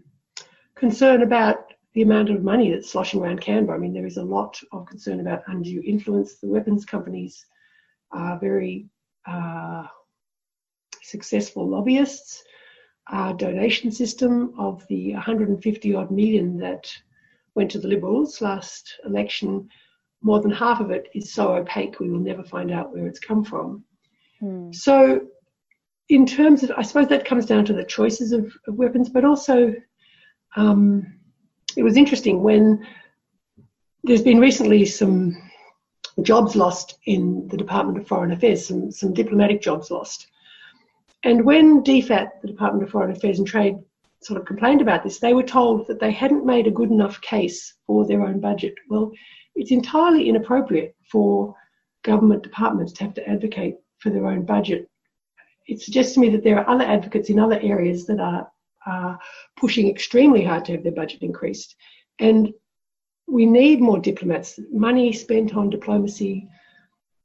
concern 0.76 1.24
about 1.24 1.67
the 1.98 2.04
amount 2.04 2.30
of 2.30 2.44
money 2.44 2.70
that's 2.70 2.92
sloshing 2.92 3.20
around 3.20 3.42
Canberra. 3.42 3.76
I 3.76 3.82
mean, 3.82 3.92
there 3.92 4.06
is 4.06 4.18
a 4.18 4.24
lot 4.24 4.56
of 4.72 4.86
concern 4.86 5.20
about 5.20 5.42
undue 5.48 5.82
influence. 5.84 6.36
The 6.36 6.48
weapons 6.48 6.86
companies 6.86 7.44
are 8.12 8.38
very 8.38 8.86
uh, 9.26 9.88
successful 11.02 11.68
lobbyists. 11.68 12.44
Our 13.10 13.34
donation 13.34 13.92
system 13.92 14.54
of 14.60 14.86
the 14.90 15.14
150 15.14 15.96
odd 15.96 16.12
million 16.12 16.60
that 16.60 16.88
went 17.56 17.72
to 17.72 17.80
the 17.80 17.88
Liberals 17.88 18.42
last 18.42 19.00
election, 19.04 19.68
more 20.22 20.40
than 20.40 20.52
half 20.52 20.80
of 20.80 20.92
it 20.92 21.08
is 21.16 21.34
so 21.34 21.56
opaque 21.56 22.00
we 22.00 22.12
will 22.12 22.20
never 22.20 22.44
find 22.44 22.70
out 22.70 22.94
where 22.94 23.08
it's 23.08 23.20
come 23.20 23.44
from. 23.44 23.84
Hmm. 24.40 24.72
So, 24.72 25.22
in 26.10 26.28
terms 26.28 26.62
of, 26.62 26.70
I 26.78 26.84
suppose 26.84 27.08
that 27.08 27.26
comes 27.26 27.48
down 27.48 27.66
to 27.66 27.74
the 27.74 27.84
choices 27.84 28.34
of, 28.34 28.54
of 28.68 28.76
weapons, 28.76 29.10
but 29.10 29.26
also 29.26 29.74
um, 30.56 31.17
it 31.78 31.84
was 31.84 31.96
interesting 31.96 32.42
when 32.42 32.86
there's 34.04 34.24
been 34.24 34.40
recently 34.40 34.84
some 34.86 35.38
jobs 36.24 36.56
lost 36.56 36.98
in 37.06 37.48
the 37.50 37.58
Department 37.58 38.00
of 38.00 38.08
Foreign 38.08 38.32
Affairs, 38.32 38.66
some, 38.66 38.92
some 38.92 39.14
diplomatic 39.14 39.62
jobs 39.62 39.92
lost. 39.92 40.28
And 41.24 41.46
when 41.46 41.84
DFAT, 41.84 42.42
the 42.42 42.48
Department 42.48 42.84
of 42.84 42.90
Foreign 42.90 43.12
Affairs 43.12 43.38
and 43.38 43.48
Trade, 43.48 43.76
sort 44.22 44.40
of 44.40 44.48
complained 44.48 44.82
about 44.82 45.04
this, 45.04 45.20
they 45.20 45.34
were 45.34 45.44
told 45.44 45.86
that 45.88 46.00
they 46.00 46.12
hadn't 46.12 46.46
made 46.46 46.66
a 46.66 46.72
good 46.72 46.90
enough 46.90 47.22
case 47.22 47.76
for 47.86 48.08
their 48.08 48.24
own 48.24 48.40
budget. 48.40 48.74
Well, 48.90 49.12
it's 49.56 49.72
entirely 49.72 50.28
inappropriate 50.28 50.96
for 51.12 51.56
government 52.04 52.42
departments 52.42 52.94
to 52.94 53.04
have 53.04 53.14
to 53.16 53.30
advocate 53.30 53.76
for 54.00 54.10
their 54.10 54.26
own 54.26 54.46
budget. 54.46 54.90
It 55.68 55.82
suggests 55.82 56.14
to 56.14 56.22
me 56.22 56.30
that 56.30 56.44
there 56.44 56.58
are 56.58 56.70
other 56.70 56.86
advocates 56.86 57.30
in 57.30 57.38
other 57.38 57.60
areas 57.62 58.06
that 58.08 58.20
are, 58.20 58.50
are 58.88 59.20
pushing 59.58 59.90
extremely 59.90 60.44
hard 60.44 60.66
to 60.66 60.72
have 60.74 60.84
their 60.84 60.92
budget 60.92 61.22
increased. 61.22 61.76
And 62.20 62.54
we 63.28 63.46
need 63.46 63.82
more 63.82 64.00
diplomats. 64.00 64.60
Money 64.72 65.12
spent 65.12 65.56
on 65.56 65.70
diplomacy 65.70 66.48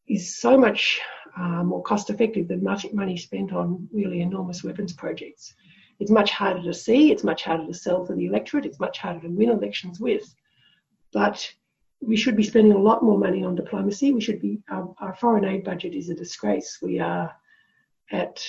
is 0.09 0.37
so 0.37 0.59
much 0.59 1.01
uh, 1.37 1.63
more 1.63 1.83
cost 1.83 2.11
effective 2.11 2.49
than 2.49 2.63
money 2.63 3.17
spent 3.17 3.53
on 3.53 3.89
really 3.93 4.21
enormous 4.21 4.63
weapons 4.65 4.93
projects. 4.93 5.55
It's 6.01 6.11
much 6.11 6.31
harder 6.31 6.63
to 6.65 6.75
see, 6.75 7.13
it's 7.13 7.25
much 7.25 7.45
harder 7.45 7.67
to 7.67 7.75
sell 7.75 8.05
to 8.07 8.15
the 8.15 8.27
electorate, 8.27 8.67
it's 8.67 8.81
much 8.81 8.99
harder 8.99 9.21
to 9.21 9.29
win 9.29 9.51
elections 9.51 10.01
with. 10.01 10.35
But 11.13 11.49
we 12.01 12.17
should 12.17 12.37
be 12.37 12.43
spending 12.43 12.73
a 12.73 12.79
lot 12.79 13.05
more 13.05 13.19
money 13.19 13.45
on 13.45 13.55
diplomacy. 13.55 14.13
We 14.13 14.21
should 14.21 14.41
be, 14.41 14.61
our, 14.69 14.93
our 14.99 15.15
foreign 15.15 15.45
aid 15.45 15.63
budget 15.63 15.95
is 15.95 16.09
a 16.09 16.15
disgrace. 16.15 16.79
We 16.83 16.99
are 16.99 17.33
at 18.11 18.45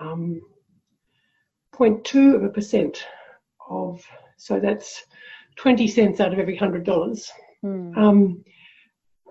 um, 0.00 0.42
0.2 1.74 2.34
of 2.34 2.44
a 2.44 2.48
percent 2.48 3.04
of, 3.68 4.04
so 4.36 4.60
that's 4.60 5.04
20 5.56 5.86
cents 5.88 6.20
out 6.20 6.32
of 6.32 6.38
every 6.38 6.56
$100. 6.56 7.30
Hmm. 7.62 7.98
Um, 7.98 8.44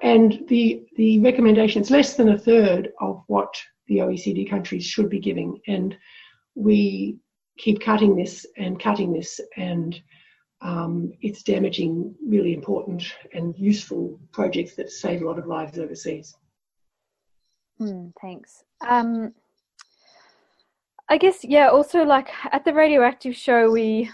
and 0.02 0.44
the 0.48 0.86
the 0.96 1.20
recommendation 1.20 1.82
is 1.82 1.92
less 1.92 2.16
than 2.16 2.30
a 2.30 2.38
third 2.38 2.94
of 3.02 3.24
what 3.28 3.54
the 3.88 3.98
OECD 3.98 4.50
countries 4.50 4.86
should 4.86 5.10
be 5.10 5.20
giving, 5.20 5.60
and 5.68 5.98
we 6.56 7.18
keep 7.58 7.82
cutting 7.82 8.16
this 8.16 8.46
and 8.58 8.80
cutting 8.80 9.12
this, 9.12 9.42
and 9.58 10.02
um, 10.62 11.12
it's 11.22 11.44
damaging 11.44 12.16
really 12.26 12.54
important 12.54 13.04
and 13.34 13.58
useful 13.58 14.20
projects 14.32 14.76
that 14.76 14.90
save 14.90 15.22
a 15.22 15.26
lot 15.26 15.40
of 15.40 15.48
lives 15.48 15.78
overseas. 15.78 16.36
Mm, 17.82 18.14
thanks. 18.22 18.64
Um, 18.88 19.34
I 21.10 21.18
guess 21.18 21.44
yeah. 21.44 21.70
Also, 21.70 22.04
like 22.04 22.30
at 22.52 22.64
the 22.66 22.74
radioactive 22.74 23.36
show, 23.36 23.72
we, 23.72 24.10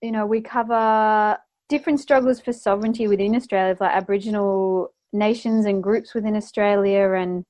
you 0.00 0.12
know, 0.12 0.24
we 0.24 0.40
cover 0.40 1.36
different 1.68 2.00
struggles 2.00 2.40
for 2.40 2.52
sovereignty 2.52 3.08
within 3.08 3.34
Australia, 3.34 3.76
like 3.80 3.94
Aboriginal 3.94 4.92
nations 5.12 5.66
and 5.66 5.82
groups 5.82 6.14
within 6.14 6.36
Australia, 6.36 7.12
and 7.12 7.44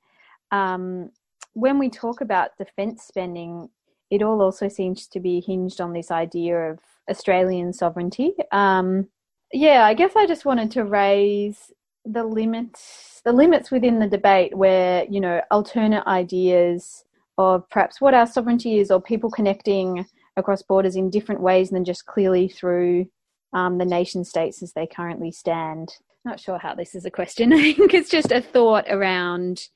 um, 0.51 1.11
when 1.53 1.79
we 1.79 1.91
talk 1.91 2.23
about 2.23 2.57
defence 2.57 3.05
spending, 3.05 3.69
it 4.11 4.23
all 4.23 4.41
also 4.41 4.69
seems 4.69 5.07
to 5.09 5.21
be 5.21 5.41
hinged 5.41 5.81
on 5.81 5.93
this 5.93 6.11
idea 6.11 6.57
of 6.71 6.79
Australian 7.11 7.75
sovereignty. 7.75 8.33
Um, 8.53 9.09
yeah, 9.53 9.85
I 9.85 9.93
guess 9.93 10.13
I 10.17 10.27
just 10.27 10.47
wanted 10.47 10.71
to 10.73 10.85
raise 10.85 11.71
the 12.07 12.25
limits, 12.25 13.21
the 13.23 13.33
limits 13.33 13.71
within 13.71 13.99
the 13.99 14.09
debate 14.09 14.57
where 14.57 15.05
you 15.11 15.21
know 15.21 15.43
alternate 15.51 16.07
ideas 16.07 17.05
of 17.43 17.69
perhaps 17.71 18.01
what 18.01 18.15
our 18.15 18.27
sovereignty 18.27 18.79
is, 18.79 18.91
or 18.91 19.01
people 19.01 19.31
connecting 19.31 20.07
across 20.37 20.63
borders 20.63 20.97
in 20.97 21.11
different 21.11 21.41
ways 21.41 21.71
than 21.71 21.85
just 21.85 22.07
clearly 22.07 22.49
through 22.49 23.07
um, 23.53 23.79
the 23.79 23.85
nation 23.85 24.25
states 24.25 24.63
as 24.63 24.73
they 24.73 24.87
currently 24.87 25.31
stand. 25.31 25.95
Not 26.25 26.41
sure 26.41 26.59
how 26.59 26.75
this 26.75 26.95
is 26.95 27.05
a 27.05 27.11
question. 27.11 27.53
I 27.53 27.73
think 27.73 27.95
it's 27.95 28.11
just 28.11 28.33
a 28.33 28.41
thought 28.41 28.87
around 28.89 29.69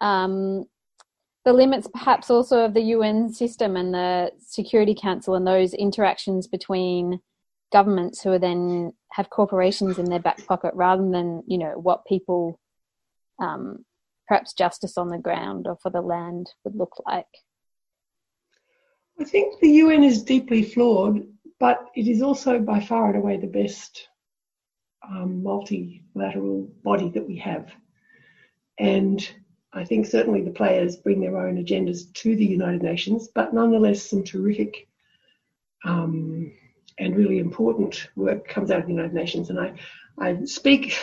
um, 0.00 0.64
the 1.44 1.52
limits, 1.52 1.88
perhaps 1.92 2.30
also 2.30 2.64
of 2.64 2.74
the 2.74 2.80
UN 2.80 3.32
system 3.32 3.76
and 3.76 3.94
the 3.94 4.32
Security 4.38 4.94
Council 4.94 5.34
and 5.34 5.46
those 5.46 5.74
interactions 5.74 6.46
between 6.46 7.20
governments 7.72 8.22
who 8.22 8.30
are 8.30 8.38
then 8.38 8.92
have 9.12 9.30
corporations 9.30 9.98
in 9.98 10.06
their 10.06 10.20
back 10.20 10.44
pocket 10.46 10.72
rather 10.74 11.02
than 11.10 11.42
you 11.46 11.58
know 11.58 11.72
what 11.72 12.04
people 12.06 12.58
um, 13.40 13.84
perhaps 14.26 14.52
justice 14.52 14.96
on 14.96 15.08
the 15.08 15.18
ground 15.18 15.66
or 15.66 15.76
for 15.82 15.90
the 15.90 16.00
land 16.00 16.50
would 16.64 16.76
look 16.76 17.02
like 17.06 17.26
I 19.20 19.24
think 19.24 19.60
the 19.60 19.70
UN 19.70 20.02
is 20.02 20.22
deeply 20.22 20.62
flawed, 20.62 21.26
but 21.60 21.86
it 21.94 22.08
is 22.08 22.20
also 22.22 22.58
by 22.58 22.80
far 22.80 23.08
and 23.08 23.16
away 23.16 23.36
the 23.36 23.46
best 23.46 24.08
um, 25.08 25.42
multilateral 25.42 26.68
body 26.82 27.10
that 27.10 27.26
we 27.26 27.36
have. 27.36 27.72
And 28.78 29.26
I 29.72 29.84
think 29.84 30.06
certainly 30.06 30.42
the 30.42 30.50
players 30.50 30.96
bring 30.96 31.20
their 31.20 31.36
own 31.36 31.62
agendas 31.62 32.12
to 32.14 32.34
the 32.34 32.44
United 32.44 32.82
Nations, 32.82 33.28
but 33.32 33.54
nonetheless, 33.54 34.02
some 34.02 34.24
terrific 34.24 34.88
um, 35.84 36.52
and 36.98 37.16
really 37.16 37.38
important 37.38 38.08
work 38.16 38.48
comes 38.48 38.70
out 38.70 38.80
of 38.80 38.86
the 38.86 38.92
United 38.92 39.14
Nations. 39.14 39.50
And 39.50 39.60
I, 39.60 39.74
I 40.18 40.44
speak, 40.44 40.96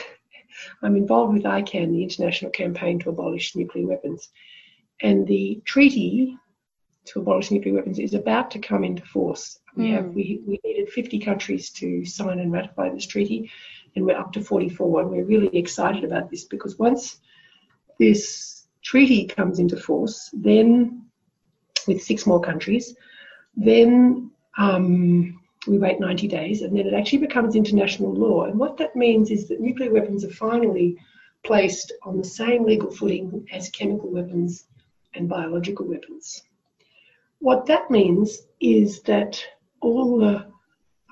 I'm 0.82 0.96
involved 0.96 1.34
with 1.34 1.44
ICAN, 1.44 1.92
the 1.92 2.04
International 2.04 2.52
Campaign 2.52 3.00
to 3.00 3.10
Abolish 3.10 3.56
Nuclear 3.56 3.88
Weapons. 3.88 4.30
And 5.02 5.28
the 5.28 5.62
treaty 5.66 6.38
to 7.06 7.20
abolish 7.20 7.50
nuclear 7.52 7.74
weapons 7.74 8.00
is 8.00 8.14
about 8.14 8.52
to 8.52 8.60
come 8.60 8.84
into 8.84 9.04
force. 9.04 9.60
We 9.76 9.86
mm. 9.86 9.94
have 9.94 10.06
we, 10.14 10.42
we 10.46 10.60
needed 10.64 10.90
50 10.90 11.20
countries 11.20 11.72
to 11.72 12.06
sign 12.06 12.40
and 12.40 12.52
ratify 12.52 12.90
this 12.90 13.08
treaty, 13.08 13.50
and 13.96 14.06
we're 14.06 14.18
up 14.18 14.34
to 14.34 14.42
44. 14.42 15.02
And 15.02 15.10
we're 15.10 15.26
really 15.26 15.58
excited 15.58 16.04
about 16.04 16.30
this 16.30 16.46
because 16.46 16.78
once 16.78 17.18
this 18.00 18.68
treaty 18.84 19.26
comes 19.26 19.60
into 19.60 19.78
force, 19.78 20.30
then 20.34 21.06
with 21.88 22.04
six 22.04 22.28
more 22.28 22.40
countries, 22.40 22.96
then 23.56 24.32
um, 24.58 25.41
we 25.68 25.78
wait 25.78 26.00
90 26.00 26.28
days, 26.28 26.62
and 26.62 26.76
then 26.76 26.88
it 26.88 26.94
actually 26.94 27.20
becomes 27.20 27.56
international 27.56 28.14
law. 28.14 28.46
And 28.46 28.58
what 28.58 28.78
that 28.78 28.96
means 28.96 29.30
is 29.30 29.48
that 29.48 29.60
nuclear 29.60 29.92
weapons 29.92 30.26
are 30.26 30.32
finally 30.32 30.98
placed 31.44 31.94
on 32.04 32.18
the 32.18 32.24
same 32.24 32.66
legal 32.66 32.92
footing 32.92 33.46
as 33.52 33.70
chemical 33.70 34.10
weapons 34.10 34.66
and 35.14 35.30
biological 35.30 35.86
weapons. 35.88 36.44
What 37.40 37.66
that 37.68 37.90
means 37.92 38.44
is 38.60 39.02
that 39.04 39.44
all 39.82 40.18
the 40.18 40.46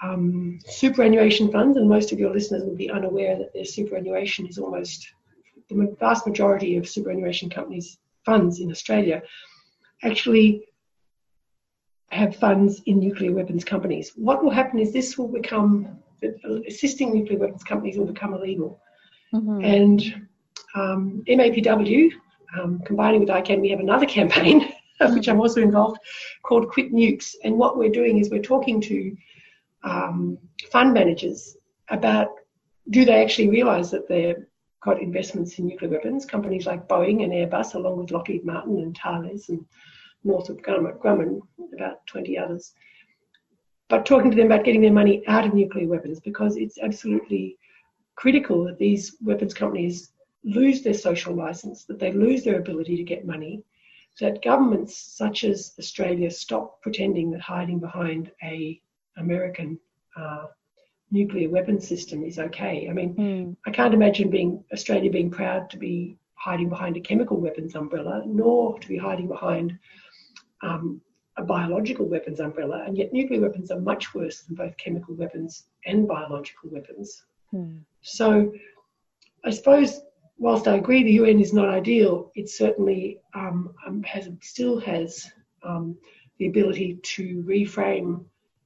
um, 0.01 0.59
superannuation 0.65 1.51
funds, 1.51 1.77
and 1.77 1.89
most 1.89 2.11
of 2.11 2.19
your 2.19 2.31
listeners 2.31 2.63
will 2.63 2.75
be 2.75 2.89
unaware 2.89 3.37
that 3.37 3.53
their 3.53 3.65
superannuation 3.65 4.47
is 4.47 4.57
almost 4.57 5.11
the 5.69 5.95
vast 5.99 6.25
majority 6.25 6.77
of 6.77 6.89
superannuation 6.89 7.49
companies' 7.49 7.97
funds 8.25 8.59
in 8.59 8.71
Australia 8.71 9.21
actually 10.03 10.68
have 12.11 12.35
funds 12.35 12.81
in 12.85 12.99
nuclear 12.99 13.31
weapons 13.31 13.63
companies. 13.63 14.13
What 14.15 14.43
will 14.43 14.51
happen 14.51 14.79
is 14.79 14.91
this 14.91 15.17
will 15.17 15.27
become 15.27 15.97
assisting 16.67 17.13
nuclear 17.13 17.39
weapons 17.39 17.63
companies 17.63 17.97
will 17.97 18.05
become 18.05 18.33
illegal, 18.33 18.81
mm-hmm. 19.33 19.63
and 19.63 20.27
um, 20.75 21.23
MAPW, 21.27 22.11
um, 22.57 22.79
combining 22.85 23.19
with 23.19 23.29
ICAN, 23.29 23.61
we 23.61 23.69
have 23.69 23.79
another 23.79 24.05
campaign 24.19 24.73
of 24.99 25.13
which 25.13 25.27
I'm 25.27 25.39
also 25.39 25.61
involved, 25.61 25.99
called 26.43 26.69
Quit 26.69 26.93
Nukes. 26.93 27.35
And 27.43 27.57
what 27.57 27.77
we're 27.77 27.91
doing 27.91 28.17
is 28.17 28.29
we're 28.29 28.41
talking 28.41 28.81
to 28.81 29.15
um, 29.83 30.37
fund 30.71 30.93
managers 30.93 31.57
about 31.89 32.27
do 32.89 33.05
they 33.05 33.23
actually 33.23 33.49
realise 33.49 33.91
that 33.91 34.07
they've 34.07 34.43
got 34.81 35.01
investments 35.01 35.59
in 35.59 35.67
nuclear 35.67 35.91
weapons? 35.91 36.25
Companies 36.25 36.65
like 36.65 36.87
Boeing 36.87 37.23
and 37.23 37.31
Airbus, 37.31 37.75
along 37.75 37.97
with 37.97 38.11
Lockheed 38.11 38.45
Martin 38.45 38.79
and 38.79 38.97
Thales 38.97 39.49
and 39.49 39.63
Northrop 40.23 40.61
Grumman, 40.61 41.41
about 41.73 42.05
20 42.07 42.37
others. 42.37 42.73
But 43.89 44.05
talking 44.05 44.29
to 44.29 44.37
them 44.37 44.47
about 44.47 44.65
getting 44.65 44.81
their 44.81 44.93
money 44.93 45.23
out 45.27 45.45
of 45.45 45.53
nuclear 45.53 45.87
weapons 45.87 46.19
because 46.19 46.57
it's 46.57 46.77
absolutely 46.77 47.57
critical 48.15 48.65
that 48.65 48.77
these 48.77 49.15
weapons 49.21 49.53
companies 49.53 50.11
lose 50.43 50.81
their 50.81 50.93
social 50.93 51.33
license, 51.33 51.85
that 51.85 51.99
they 51.99 52.11
lose 52.11 52.43
their 52.43 52.59
ability 52.59 52.97
to 52.97 53.03
get 53.03 53.25
money, 53.25 53.63
that 54.19 54.43
governments 54.43 54.95
such 54.95 55.43
as 55.43 55.73
Australia 55.79 56.29
stop 56.29 56.81
pretending 56.81 57.31
that 57.31 57.41
hiding 57.41 57.79
behind 57.79 58.31
a 58.43 58.79
American 59.17 59.79
uh, 60.15 60.45
nuclear 61.11 61.49
weapons 61.49 61.87
system 61.87 62.23
is 62.23 62.39
okay. 62.39 62.87
I 62.89 62.93
mean, 62.93 63.15
mm. 63.15 63.55
I 63.65 63.71
can't 63.71 63.93
imagine 63.93 64.29
being 64.29 64.63
Australia 64.71 65.09
being 65.09 65.31
proud 65.31 65.69
to 65.71 65.77
be 65.77 66.17
hiding 66.35 66.69
behind 66.69 66.95
a 66.97 67.01
chemical 67.01 67.37
weapons 67.37 67.75
umbrella, 67.75 68.23
nor 68.25 68.79
to 68.79 68.87
be 68.87 68.97
hiding 68.97 69.27
behind 69.27 69.77
um, 70.61 71.01
a 71.37 71.43
biological 71.43 72.05
weapons 72.05 72.39
umbrella. 72.39 72.83
And 72.85 72.97
yet, 72.97 73.13
nuclear 73.13 73.41
weapons 73.41 73.71
are 73.71 73.79
much 73.79 74.13
worse 74.13 74.41
than 74.41 74.55
both 74.55 74.75
chemical 74.77 75.15
weapons 75.15 75.65
and 75.85 76.07
biological 76.07 76.69
weapons. 76.71 77.23
Mm. 77.53 77.79
So, 78.01 78.51
I 79.45 79.51
suppose 79.51 80.01
whilst 80.39 80.67
I 80.67 80.77
agree 80.77 81.03
the 81.03 81.11
UN 81.13 81.39
is 81.39 81.53
not 81.53 81.69
ideal, 81.69 82.31
it 82.35 82.49
certainly 82.49 83.19
um, 83.35 83.73
um, 83.85 84.01
has 84.03 84.29
still 84.41 84.79
has 84.79 85.31
um, 85.63 85.97
the 86.39 86.47
ability 86.47 86.97
to 87.03 87.43
reframe 87.47 88.23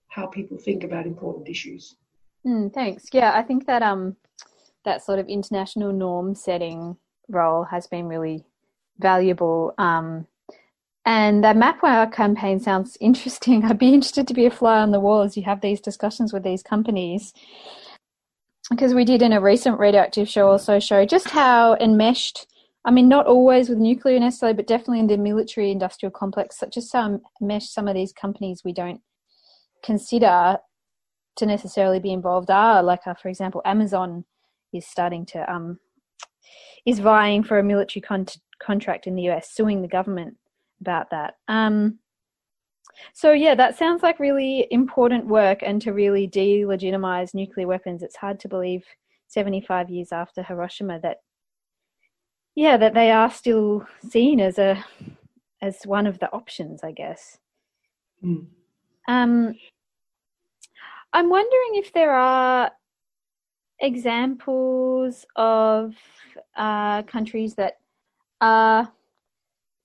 how 0.08 0.28
people 0.28 0.58
think 0.58 0.84
about 0.84 1.08
important 1.08 1.50
issues. 1.50 1.96
Mm, 2.46 2.72
thanks. 2.72 3.06
Yeah, 3.12 3.34
I 3.36 3.42
think 3.42 3.66
that 3.66 3.82
um 3.82 4.16
that 4.86 5.04
sort 5.04 5.20
of 5.20 5.28
international 5.28 5.92
norm 5.92 6.36
setting 6.36 6.98
role 7.30 7.64
has 7.64 7.88
been 7.88 8.06
really 8.06 8.46
valuable. 9.00 9.74
Um, 9.78 10.28
and 11.06 11.44
the 11.44 11.50
MapWow 11.50 12.12
campaign 12.12 12.60
sounds 12.60 12.98
interesting. 13.02 13.64
I'd 13.66 13.80
be 13.80 13.94
interested 13.94 14.28
to 14.28 14.34
be 14.34 14.46
a 14.46 14.52
fly 14.52 14.80
on 14.80 14.92
the 14.92 15.00
wall 15.00 15.22
as 15.22 15.38
you 15.38 15.44
have 15.44 15.62
these 15.62 15.82
discussions 15.82 16.34
with 16.34 16.44
these 16.44 16.64
companies 16.64 17.34
because 18.70 18.94
we 18.94 19.04
did 19.04 19.22
in 19.22 19.34
a 19.34 19.42
recent 19.42 19.78
radioactive 19.78 20.30
show 20.30 20.48
also 20.48 20.80
show 20.80 21.06
just 21.06 21.30
how 21.30 21.76
enmeshed 21.76 22.48
I 22.86 22.92
mean, 22.92 23.08
not 23.08 23.28
always 23.28 23.70
with 23.70 23.78
nuclear 23.78 24.20
necessarily, 24.20 24.58
but 24.58 24.68
definitely 24.68 25.00
in 25.00 25.08
the 25.08 25.18
military 25.18 25.72
industrial 25.72 26.12
complex, 26.12 26.58
such 26.58 26.76
as 26.76 26.90
some 26.90 27.22
mesh 27.40 27.70
some 27.70 27.88
of 27.88 27.96
these 27.96 28.12
companies 28.12 28.64
we 28.64 28.74
don't 28.74 29.02
consider 29.84 30.58
to 31.38 31.46
necessarily 31.46 32.00
be 32.00 32.12
involved 32.12 32.52
are. 32.52 32.84
Like, 32.84 33.08
uh, 33.08 33.14
for 33.14 33.30
example, 33.30 33.62
Amazon 33.64 34.26
is 34.74 34.86
starting 34.86 35.26
to 35.28 35.52
um, 35.52 35.80
is 36.86 37.00
vying 37.00 37.44
for 37.44 37.58
a 37.58 37.64
military 37.64 38.02
con- 38.02 38.28
contract 38.62 39.08
in 39.08 39.16
the 39.16 39.30
US, 39.30 39.50
suing 39.50 39.82
the 39.82 39.88
government 39.88 40.36
about 40.84 41.10
that. 41.12 41.36
Um, 41.48 42.00
so 43.14 43.32
yeah, 43.32 43.56
that 43.56 43.78
sounds 43.78 44.04
like 44.04 44.20
really 44.20 44.68
important 44.70 45.26
work 45.26 45.60
and 45.64 45.82
to 45.82 45.94
really 45.94 46.28
delegitimize 46.28 47.34
nuclear 47.34 47.68
weapons. 47.68 48.04
It's 48.04 48.18
hard 48.18 48.40
to 48.42 48.50
believe 48.50 48.84
75 49.28 49.90
years 49.90 50.12
after 50.12 50.44
Hiroshima 50.44 51.00
that 51.02 51.18
yeah, 52.56 52.78
that 52.78 52.94
they 52.94 53.10
are 53.10 53.32
still 53.32 53.88
seen 54.10 54.40
as 54.40 54.60
a 54.60 54.84
as 55.62 55.80
one 55.86 56.06
of 56.06 56.20
the 56.20 56.32
options, 56.32 56.84
I 56.84 56.92
guess. 56.92 57.40
Mm. 58.24 58.48
Um, 59.08 59.56
I'm 61.14 61.30
wondering 61.30 61.76
if 61.76 61.94
there 61.94 62.14
are 62.14 62.72
examples 63.80 65.26
of 65.36 65.96
uh, 66.56 67.04
countries 67.04 67.56
that 67.56 67.78
are 68.42 68.92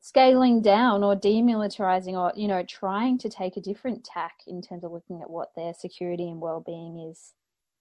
scaling 0.08 0.62
down 0.62 1.04
or 1.04 1.14
demilitarizing 1.14 2.14
or 2.14 2.32
you 2.34 2.48
know 2.48 2.62
trying 2.62 3.18
to 3.18 3.28
take 3.28 3.58
a 3.58 3.60
different 3.60 4.02
tack 4.02 4.38
in 4.46 4.62
terms 4.62 4.82
of 4.82 4.90
looking 4.90 5.20
at 5.20 5.28
what 5.28 5.54
their 5.54 5.74
security 5.74 6.30
and 6.30 6.40
well-being 6.40 7.10
is 7.10 7.34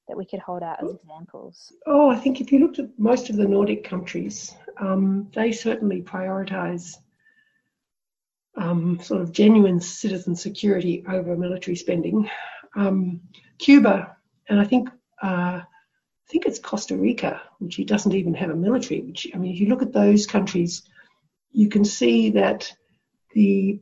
that 0.09 0.17
we 0.17 0.25
could 0.25 0.41
hold 0.41 0.61
out 0.61 0.83
as 0.83 0.93
examples 0.93 1.71
oh 1.85 2.09
i 2.09 2.17
think 2.17 2.41
if 2.41 2.51
you 2.51 2.59
looked 2.59 2.79
at 2.79 2.89
most 2.97 3.29
of 3.29 3.37
the 3.37 3.47
nordic 3.47 3.85
countries 3.85 4.53
um, 4.81 5.29
they 5.33 5.53
certainly 5.53 6.01
prioritize 6.01 6.97
um, 8.57 8.99
sort 9.01 9.21
of 9.21 9.31
genuine 9.31 9.79
citizen 9.79 10.35
security 10.35 11.05
over 11.09 11.37
military 11.37 11.77
spending 11.77 12.29
um, 12.75 13.21
cuba 13.57 14.17
and 14.49 14.59
i 14.59 14.65
think 14.65 14.89
uh, 15.23 15.61
I 15.61 16.29
think 16.29 16.45
it's 16.45 16.59
Costa 16.59 16.97
Rica, 16.97 17.41
which 17.59 17.83
doesn't 17.85 18.13
even 18.13 18.33
have 18.33 18.49
a 18.49 18.55
military. 18.55 18.99
Which 18.99 19.27
I 19.33 19.37
mean, 19.37 19.53
if 19.53 19.61
you 19.61 19.67
look 19.67 19.81
at 19.81 19.93
those 19.93 20.27
countries, 20.27 20.83
you 21.51 21.69
can 21.69 21.85
see 21.85 22.29
that 22.31 22.71
the 23.33 23.79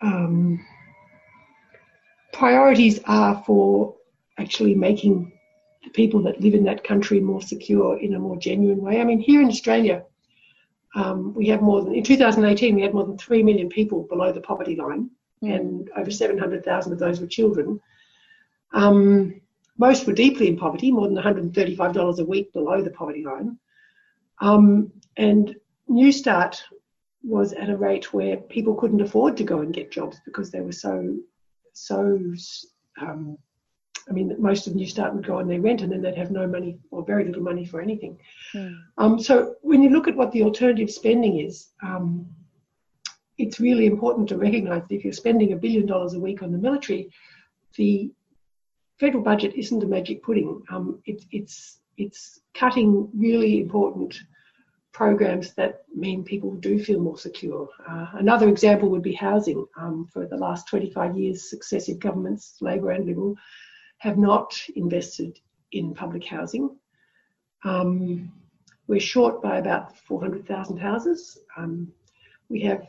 um, 0.00 0.64
priorities 2.32 3.00
are 3.06 3.42
for 3.46 3.96
actually 4.38 4.74
making 4.74 5.32
the 5.84 5.90
people 5.90 6.22
that 6.22 6.40
live 6.40 6.54
in 6.54 6.64
that 6.64 6.84
country 6.84 7.20
more 7.20 7.42
secure 7.42 7.98
in 7.98 8.14
a 8.14 8.18
more 8.18 8.36
genuine 8.36 8.80
way. 8.80 9.00
I 9.00 9.04
mean, 9.04 9.20
here 9.20 9.40
in 9.40 9.48
Australia, 9.48 10.04
um, 10.94 11.34
we 11.34 11.46
have 11.48 11.62
more 11.62 11.82
than 11.82 11.94
in 11.94 12.02
2018 12.02 12.74
we 12.74 12.82
had 12.82 12.94
more 12.94 13.04
than 13.04 13.16
three 13.16 13.42
million 13.42 13.68
people 13.68 14.02
below 14.04 14.32
the 14.32 14.40
poverty 14.40 14.76
line, 14.76 15.10
mm. 15.42 15.54
and 15.54 15.90
over 15.96 16.10
700,000 16.10 16.92
of 16.92 16.98
those 16.98 17.20
were 17.20 17.26
children. 17.26 17.80
Um, 18.72 19.40
most 19.78 20.06
were 20.06 20.12
deeply 20.12 20.48
in 20.48 20.56
poverty, 20.56 20.90
more 20.90 21.08
than 21.08 21.16
$135 21.16 22.18
a 22.18 22.24
week 22.24 22.52
below 22.52 22.82
the 22.82 22.90
poverty 22.90 23.24
line. 23.24 23.58
Um, 24.40 24.92
and 25.16 25.54
Newstart 25.90 26.60
was 27.22 27.52
at 27.52 27.68
a 27.68 27.76
rate 27.76 28.12
where 28.14 28.36
people 28.36 28.74
couldn't 28.74 29.00
afford 29.00 29.36
to 29.36 29.44
go 29.44 29.60
and 29.60 29.74
get 29.74 29.90
jobs 29.90 30.18
because 30.24 30.50
they 30.50 30.60
were 30.60 30.72
so, 30.72 31.16
so. 31.72 32.18
Um, 33.00 33.36
I 34.08 34.12
mean, 34.12 34.34
most 34.38 34.66
of 34.66 34.72
Newstart 34.72 35.14
would 35.14 35.26
go 35.26 35.38
on 35.38 35.46
their 35.46 35.60
rent 35.60 35.82
and 35.82 35.92
then 35.92 36.02
they'd 36.02 36.16
have 36.16 36.30
no 36.30 36.46
money 36.46 36.78
or 36.90 37.04
very 37.04 37.24
little 37.24 37.42
money 37.42 37.64
for 37.64 37.80
anything. 37.80 38.18
Mm. 38.54 38.80
Um, 38.98 39.20
so 39.20 39.54
when 39.62 39.82
you 39.82 39.90
look 39.90 40.08
at 40.08 40.16
what 40.16 40.32
the 40.32 40.42
alternative 40.42 40.90
spending 40.90 41.38
is, 41.38 41.68
um, 41.82 42.26
it's 43.38 43.60
really 43.60 43.86
important 43.86 44.28
to 44.30 44.36
recognise 44.36 44.82
that 44.82 44.94
if 44.94 45.04
you're 45.04 45.12
spending 45.12 45.52
a 45.52 45.56
billion 45.56 45.86
dollars 45.86 46.14
a 46.14 46.20
week 46.20 46.42
on 46.42 46.50
the 46.50 46.58
military, 46.58 47.10
the 47.76 48.10
federal 48.98 49.22
budget 49.22 49.54
isn't 49.54 49.82
a 49.82 49.86
magic 49.86 50.22
pudding. 50.22 50.62
Um, 50.70 51.00
it, 51.06 51.24
it's 51.30 51.78
it's 51.96 52.40
cutting 52.54 53.08
really 53.14 53.60
important 53.60 54.18
programs 54.92 55.54
that 55.54 55.82
mean 55.94 56.24
people 56.24 56.54
do 56.56 56.82
feel 56.82 57.00
more 57.00 57.18
secure. 57.18 57.68
Uh, 57.88 58.06
another 58.14 58.48
example 58.48 58.88
would 58.90 59.02
be 59.02 59.12
housing. 59.12 59.64
Um, 59.76 60.06
for 60.12 60.26
the 60.26 60.36
last 60.36 60.68
25 60.68 61.16
years, 61.16 61.48
successive 61.48 61.98
governments, 61.98 62.56
Labor 62.60 62.90
and 62.90 63.06
Liberal, 63.06 63.36
have 63.98 64.18
not 64.18 64.52
invested 64.76 65.38
in 65.72 65.94
public 65.94 66.24
housing. 66.24 66.76
Um, 67.64 68.32
we're 68.88 69.00
short 69.00 69.40
by 69.42 69.58
about 69.58 69.96
400,000 69.98 70.76
houses. 70.76 71.38
Um, 71.56 71.92
we 72.48 72.60
have 72.62 72.86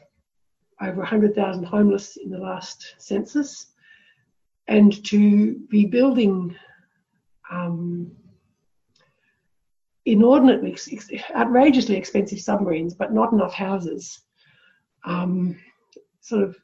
over 0.82 0.98
100,000 0.98 1.64
homeless 1.64 2.18
in 2.18 2.32
the 2.32 2.40
last 2.40 2.96
census. 2.98 3.68
And 4.68 5.04
to 5.06 5.60
be 5.70 5.86
building 5.86 6.56
um, 7.52 8.12
inordinately, 10.06 10.78
outrageously 11.36 11.96
expensive 11.96 12.40
submarines, 12.40 12.94
but 12.94 13.14
not 13.14 13.32
enough 13.34 13.54
houses. 13.54 14.22
Um, 15.04 15.60
sort 16.22 16.44
of, 16.44 16.56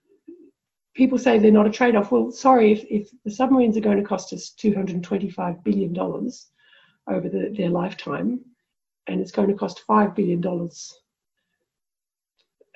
people 0.95 1.17
say 1.17 1.37
they're 1.37 1.51
not 1.51 1.67
a 1.67 1.71
trade 1.71 1.95
off. 1.95 2.11
Well, 2.11 2.31
sorry, 2.31 2.71
if, 2.71 2.83
if 2.89 3.09
the 3.23 3.31
submarines 3.31 3.77
are 3.77 3.81
going 3.81 3.97
to 3.97 4.03
cost 4.03 4.33
us 4.33 4.53
$225 4.59 5.63
billion 5.63 5.97
over 5.97 7.29
the, 7.29 7.53
their 7.55 7.69
lifetime, 7.69 8.41
and 9.07 9.21
it's 9.21 9.31
going 9.31 9.47
to 9.47 9.53
cost 9.53 9.83
$5 9.87 10.15
billion. 10.15 10.43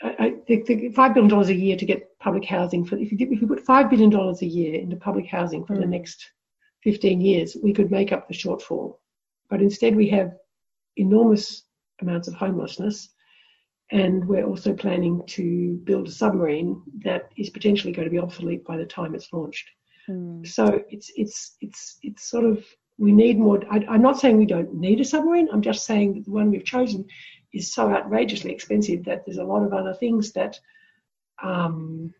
I, 0.03 0.35
the, 0.47 0.63
the 0.63 0.89
$5 0.89 1.13
billion 1.13 1.31
a 1.31 1.51
year 1.51 1.77
to 1.77 1.85
get 1.85 2.17
public 2.19 2.45
housing 2.45 2.85
for 2.85 2.97
if 2.97 3.11
you, 3.11 3.17
if 3.19 3.41
you 3.41 3.47
put 3.47 3.65
$5 3.65 3.89
billion 3.89 4.13
a 4.13 4.45
year 4.45 4.79
into 4.79 4.95
public 4.95 5.27
housing 5.27 5.65
for 5.65 5.75
mm. 5.75 5.81
the 5.81 5.87
next 5.87 6.31
15 6.83 7.21
years, 7.21 7.57
we 7.61 7.73
could 7.73 7.91
make 7.91 8.11
up 8.11 8.27
the 8.27 8.33
shortfall. 8.33 8.97
But 9.49 9.61
instead, 9.61 9.95
we 9.95 10.09
have 10.09 10.33
enormous 10.97 11.63
amounts 12.01 12.27
of 12.27 12.33
homelessness. 12.33 13.09
And 13.91 14.25
we're 14.25 14.45
also 14.45 14.73
planning 14.73 15.21
to 15.27 15.81
build 15.83 16.07
a 16.07 16.11
submarine 16.11 16.81
that 17.03 17.29
is 17.37 17.49
potentially 17.49 17.91
going 17.91 18.05
to 18.05 18.11
be 18.11 18.19
obsolete 18.19 18.63
by 18.63 18.77
the 18.77 18.85
time 18.85 19.15
it's 19.15 19.33
launched. 19.33 19.69
Mm. 20.09 20.47
So 20.47 20.81
it's 20.89 21.11
it's 21.15 21.57
it's 21.59 21.97
it's 22.01 22.29
sort 22.29 22.45
of 22.45 22.65
we 22.97 23.11
need 23.11 23.37
more. 23.37 23.61
I, 23.69 23.85
I'm 23.89 24.01
not 24.01 24.19
saying 24.19 24.37
we 24.37 24.45
don't 24.45 24.73
need 24.73 25.01
a 25.01 25.05
submarine. 25.05 25.49
I'm 25.51 25.61
just 25.61 25.85
saying 25.85 26.13
that 26.13 26.25
the 26.25 26.31
one 26.31 26.51
we've 26.51 26.63
chosen 26.63 27.05
is 27.53 27.73
so 27.73 27.89
outrageously 27.89 28.51
expensive 28.51 29.03
that 29.05 29.25
there's 29.25 29.37
a 29.37 29.43
lot 29.43 29.63
of 29.63 29.73
other 29.73 29.93
things 29.93 30.31
that 30.33 30.59
um, 31.43 32.13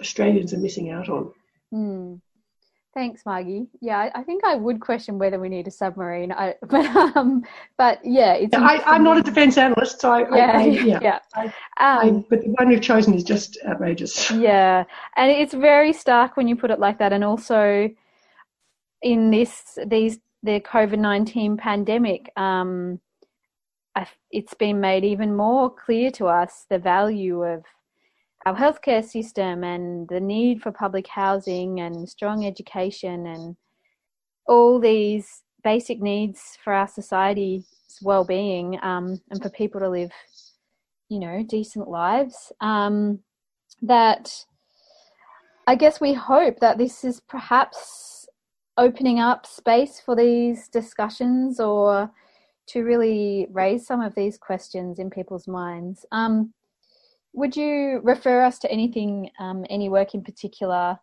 Australians 0.00 0.52
are 0.52 0.58
missing 0.58 0.90
out 0.90 1.08
on. 1.08 1.32
Mm. 1.72 2.20
Thanks, 2.94 3.24
Margie. 3.24 3.68
Yeah, 3.80 4.10
I, 4.14 4.22
think 4.22 4.44
I 4.44 4.54
would 4.54 4.80
question 4.80 5.18
whether 5.18 5.40
we 5.40 5.48
need 5.48 5.66
a 5.66 5.70
submarine. 5.70 6.30
I, 6.30 6.56
but 6.68 6.84
um, 7.16 7.42
but 7.78 8.00
yeah, 8.04 8.34
it's. 8.34 8.52
Yeah, 8.52 8.60
I, 8.60 8.96
am 8.96 9.02
not 9.02 9.16
a 9.16 9.22
defence 9.22 9.56
analyst, 9.56 10.02
so 10.02 10.12
I, 10.12 10.36
yeah, 10.36 10.58
I, 10.58 10.64
yeah. 10.66 10.98
yeah. 11.00 11.50
Um, 11.80 12.26
but 12.28 12.42
the 12.42 12.50
one 12.50 12.68
we've 12.68 12.82
chosen 12.82 13.14
is 13.14 13.24
just 13.24 13.58
outrageous. 13.66 14.30
Yeah, 14.42 14.84
and 15.16 15.30
it's 15.30 15.54
very 15.54 15.92
stark 15.92 16.36
when 16.36 16.48
you 16.48 16.56
put 16.56 16.70
it 16.70 16.80
like 16.80 16.98
that, 16.98 17.12
and 17.12 17.24
also 17.24 17.88
in 19.00 19.30
this 19.30 19.78
these 19.86 20.18
the 20.42 20.60
COVID 20.60 20.98
nineteen 20.98 21.56
pandemic, 21.56 22.30
um, 22.36 23.00
it's 24.30 24.54
been 24.54 24.80
made 24.80 25.04
even 25.04 25.34
more 25.34 25.70
clear 25.70 26.10
to 26.12 26.26
us 26.26 26.66
the 26.68 26.78
value 26.78 27.42
of 27.42 27.64
our 28.44 28.56
healthcare 28.56 29.04
system 29.04 29.64
and 29.64 30.08
the 30.08 30.20
need 30.20 30.62
for 30.62 30.72
public 30.72 31.06
housing 31.06 31.80
and 31.80 32.08
strong 32.08 32.44
education 32.44 33.26
and 33.26 33.56
all 34.46 34.80
these 34.80 35.42
basic 35.62 36.00
needs 36.00 36.58
for 36.62 36.72
our 36.72 36.88
society's 36.88 37.64
well-being 38.02 38.78
um, 38.82 39.20
and 39.30 39.40
for 39.40 39.50
people 39.50 39.80
to 39.80 39.88
live, 39.88 40.10
you 41.08 41.20
know, 41.20 41.44
decent 41.48 41.88
lives. 41.88 42.52
Um, 42.60 43.20
that 43.82 44.44
I 45.66 45.76
guess 45.76 46.00
we 46.00 46.12
hope 46.12 46.58
that 46.60 46.78
this 46.78 47.04
is 47.04 47.20
perhaps 47.20 48.26
opening 48.76 49.20
up 49.20 49.46
space 49.46 50.00
for 50.04 50.16
these 50.16 50.68
discussions 50.68 51.60
or 51.60 52.10
to 52.66 52.82
really 52.82 53.46
raise 53.50 53.86
some 53.86 54.00
of 54.00 54.14
these 54.14 54.38
questions 54.38 54.98
in 54.98 55.10
people's 55.10 55.46
minds. 55.46 56.06
Um, 56.10 56.52
would 57.32 57.56
you 57.56 58.00
refer 58.02 58.42
us 58.42 58.58
to 58.60 58.70
anything, 58.70 59.30
um, 59.38 59.64
any 59.70 59.88
work 59.88 60.14
in 60.14 60.22
particular, 60.22 60.98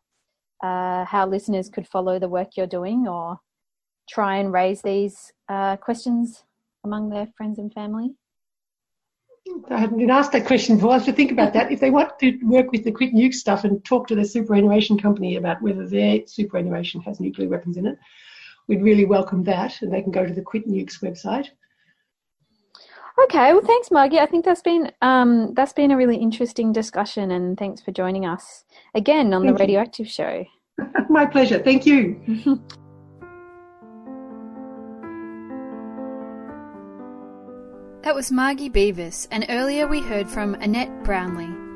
uh, 0.64 1.06
how 1.06 1.28
listeners 1.28 1.70
could 1.70 1.88
follow 1.88 2.20
the 2.20 2.30
work 2.30 2.50
you're 2.56 2.68
doing 2.68 3.08
or 3.08 3.40
try 4.10 4.38
and 4.38 4.52
raise 4.52 4.82
these 4.82 5.32
uh, 5.48 5.78
questions 5.78 6.44
among 6.84 7.10
their 7.10 7.28
friends 7.38 7.60
and 7.60 7.74
family? 7.74 8.16
I 9.70 9.80
hadn't 9.80 9.98
been 9.98 10.12
asked 10.12 10.32
that 10.34 10.46
question 10.46 10.76
before. 10.76 10.94
I 10.94 11.00
should 11.00 11.16
think 11.16 11.32
about 11.32 11.54
that. 11.54 11.72
If 11.72 11.80
they 11.80 11.90
want 11.90 12.20
to 12.20 12.38
work 12.44 12.72
with 12.72 12.84
the 12.84 12.92
Quit 12.92 13.14
Nuke 13.14 13.34
stuff 13.34 13.64
and 13.64 13.84
talk 13.84 14.08
to 14.08 14.16
the 14.16 14.26
superannuation 14.26 15.00
company 15.00 15.38
about 15.38 15.62
whether 15.62 15.88
their 15.88 16.20
superannuation 16.28 17.02
has 17.02 17.20
nuclear 17.20 17.50
weapons 17.50 17.78
in 17.78 17.88
it, 17.88 17.98
we'd 18.68 18.84
really 18.84 19.06
welcome 19.06 19.44
that. 19.46 19.82
And 19.82 19.92
they 19.92 20.02
can 20.02 20.12
go 20.12 20.26
to 20.26 20.34
the 20.34 20.42
Quit 20.42 20.68
Nukes 20.68 21.02
website. 21.02 21.48
Okay, 23.24 23.52
well, 23.54 23.62
thanks, 23.62 23.92
Margie. 23.92 24.20
I 24.20 24.26
think 24.26 24.46
that's 24.46 24.62
been 24.62 24.92
um, 25.02 25.54
that's 25.54 25.74
been 25.74 25.92
a 25.92 25.98
really 25.98 26.18
interesting 26.18 26.72
discussion, 26.72 27.32
and 27.32 27.58
thanks 27.58 27.82
for 27.82 27.92
joining 27.92 28.26
us 28.26 28.64
again 28.96 29.34
on 29.34 29.44
Thank 29.44 29.58
the 29.58 29.62
Radioactive 29.62 30.06
you. 30.06 30.12
Show. 30.12 30.46
My 31.10 31.26
pleasure. 31.26 31.60
Thank 31.60 31.86
you. 31.86 32.20
that 38.04 38.16
was 38.16 38.32
Margie 38.32 38.70
Beavis, 38.70 39.28
and 39.32 39.46
earlier 39.50 39.88
we 39.88 40.00
heard 40.00 40.30
from 40.30 40.54
Annette 40.56 41.04
Brownlie. 41.04 41.68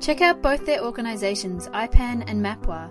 Check 0.00 0.20
out 0.20 0.42
both 0.42 0.66
their 0.66 0.82
organisations, 0.82 1.68
IPAN 1.68 2.24
and 2.26 2.44
MAPWA, 2.44 2.90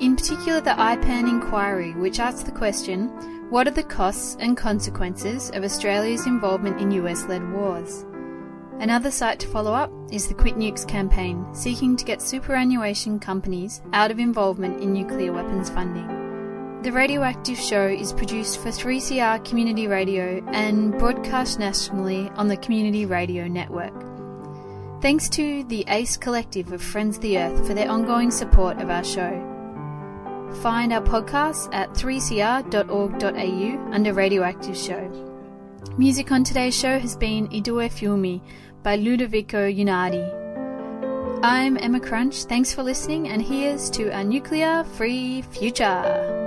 in 0.00 0.16
particular 0.16 0.60
the 0.60 0.70
IPAN 0.70 1.28
inquiry, 1.28 1.92
which 1.94 2.20
asks 2.20 2.42
the 2.42 2.52
question 2.52 3.10
what 3.50 3.66
are 3.66 3.72
the 3.72 3.82
costs 3.82 4.36
and 4.38 4.56
consequences 4.56 5.50
of 5.50 5.64
Australia's 5.64 6.26
involvement 6.26 6.80
in 6.80 6.92
US 6.92 7.24
led 7.24 7.42
wars? 7.52 8.06
Another 8.78 9.10
site 9.10 9.40
to 9.40 9.48
follow 9.48 9.74
up 9.74 9.90
is 10.12 10.28
the 10.28 10.34
Quit 10.34 10.54
Nukes 10.54 10.86
campaign, 10.86 11.44
seeking 11.52 11.96
to 11.96 12.04
get 12.04 12.22
superannuation 12.22 13.18
companies 13.18 13.82
out 13.92 14.12
of 14.12 14.20
involvement 14.20 14.80
in 14.80 14.92
nuclear 14.92 15.32
weapons 15.32 15.68
funding. 15.68 16.06
The 16.82 16.92
Radioactive 16.92 17.58
Show 17.58 17.88
is 17.88 18.12
produced 18.12 18.60
for 18.60 18.68
3CR 18.68 19.44
Community 19.44 19.88
Radio 19.88 20.42
and 20.52 20.96
broadcast 20.96 21.58
nationally 21.58 22.30
on 22.36 22.46
the 22.46 22.56
Community 22.56 23.04
Radio 23.04 23.48
Network. 23.48 23.92
Thanks 25.02 25.28
to 25.30 25.64
the 25.64 25.84
ACE 25.88 26.16
Collective 26.16 26.72
of 26.72 26.80
Friends 26.80 27.16
of 27.16 27.22
the 27.22 27.36
Earth 27.38 27.66
for 27.66 27.74
their 27.74 27.90
ongoing 27.90 28.30
support 28.30 28.78
of 28.78 28.90
our 28.90 29.04
show. 29.04 29.49
Find 30.56 30.92
our 30.92 31.00
podcasts 31.00 31.68
at 31.72 31.90
3cr.org.au 31.94 33.92
under 33.94 34.12
Radioactive 34.12 34.76
Show. 34.76 35.08
Music 35.96 36.30
on 36.30 36.44
today's 36.44 36.78
show 36.78 36.98
has 36.98 37.16
been 37.16 37.48
I 37.52 37.60
due 37.60 37.76
fiumi 37.88 38.42
by 38.82 38.98
Ludovico 38.98 39.72
Einaudi. 39.72 41.40
I'm 41.42 41.78
Emma 41.78 42.00
Crunch, 42.00 42.44
thanks 42.44 42.74
for 42.74 42.82
listening, 42.82 43.28
and 43.28 43.40
here's 43.40 43.88
to 43.90 44.10
a 44.10 44.22
nuclear 44.22 44.84
free 44.84 45.40
future. 45.42 46.39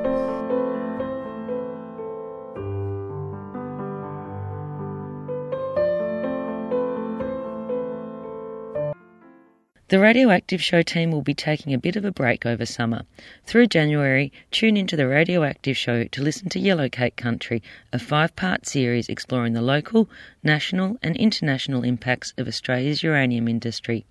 The 9.94 10.00
Radioactive 10.00 10.60
Show 10.60 10.82
team 10.82 11.12
will 11.12 11.22
be 11.22 11.36
taking 11.36 11.72
a 11.72 11.78
bit 11.78 11.96
of 11.96 12.04
a 12.04 12.12
break 12.12 12.48
over 12.48 12.66
summer. 12.66 13.04
Through 13.46 13.68
January, 13.68 14.34
tune 14.50 14.76
into 14.76 14.96
the 14.96 15.08
Radioactive 15.08 15.78
Show 15.78 16.06
to 16.06 16.24
listen 16.24 16.50
to 16.50 16.60
Yellowcake 16.60 17.16
Country, 17.16 17.62
a 17.92 18.00
five 18.00 18.36
part 18.36 18.66
series 18.66 19.08
exploring 19.08 19.54
the 19.54 19.62
local, 19.62 20.10
national, 20.42 20.98
and 21.04 21.16
international 21.16 21.84
impacts 21.84 22.34
of 22.40 22.48
Australia's 22.48 23.04
uranium 23.04 23.48
industry. 23.48 24.04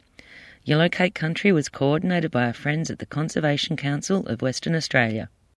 Yellowcake 0.64 1.14
Country 1.14 1.50
was 1.50 1.68
coordinated 1.68 2.30
by 2.30 2.46
our 2.46 2.52
friends 2.52 2.88
at 2.88 3.00
the 3.00 3.04
Conservation 3.04 3.76
Council 3.76 4.24
of 4.28 4.40
Western 4.40 4.76
Australia. 4.76 5.30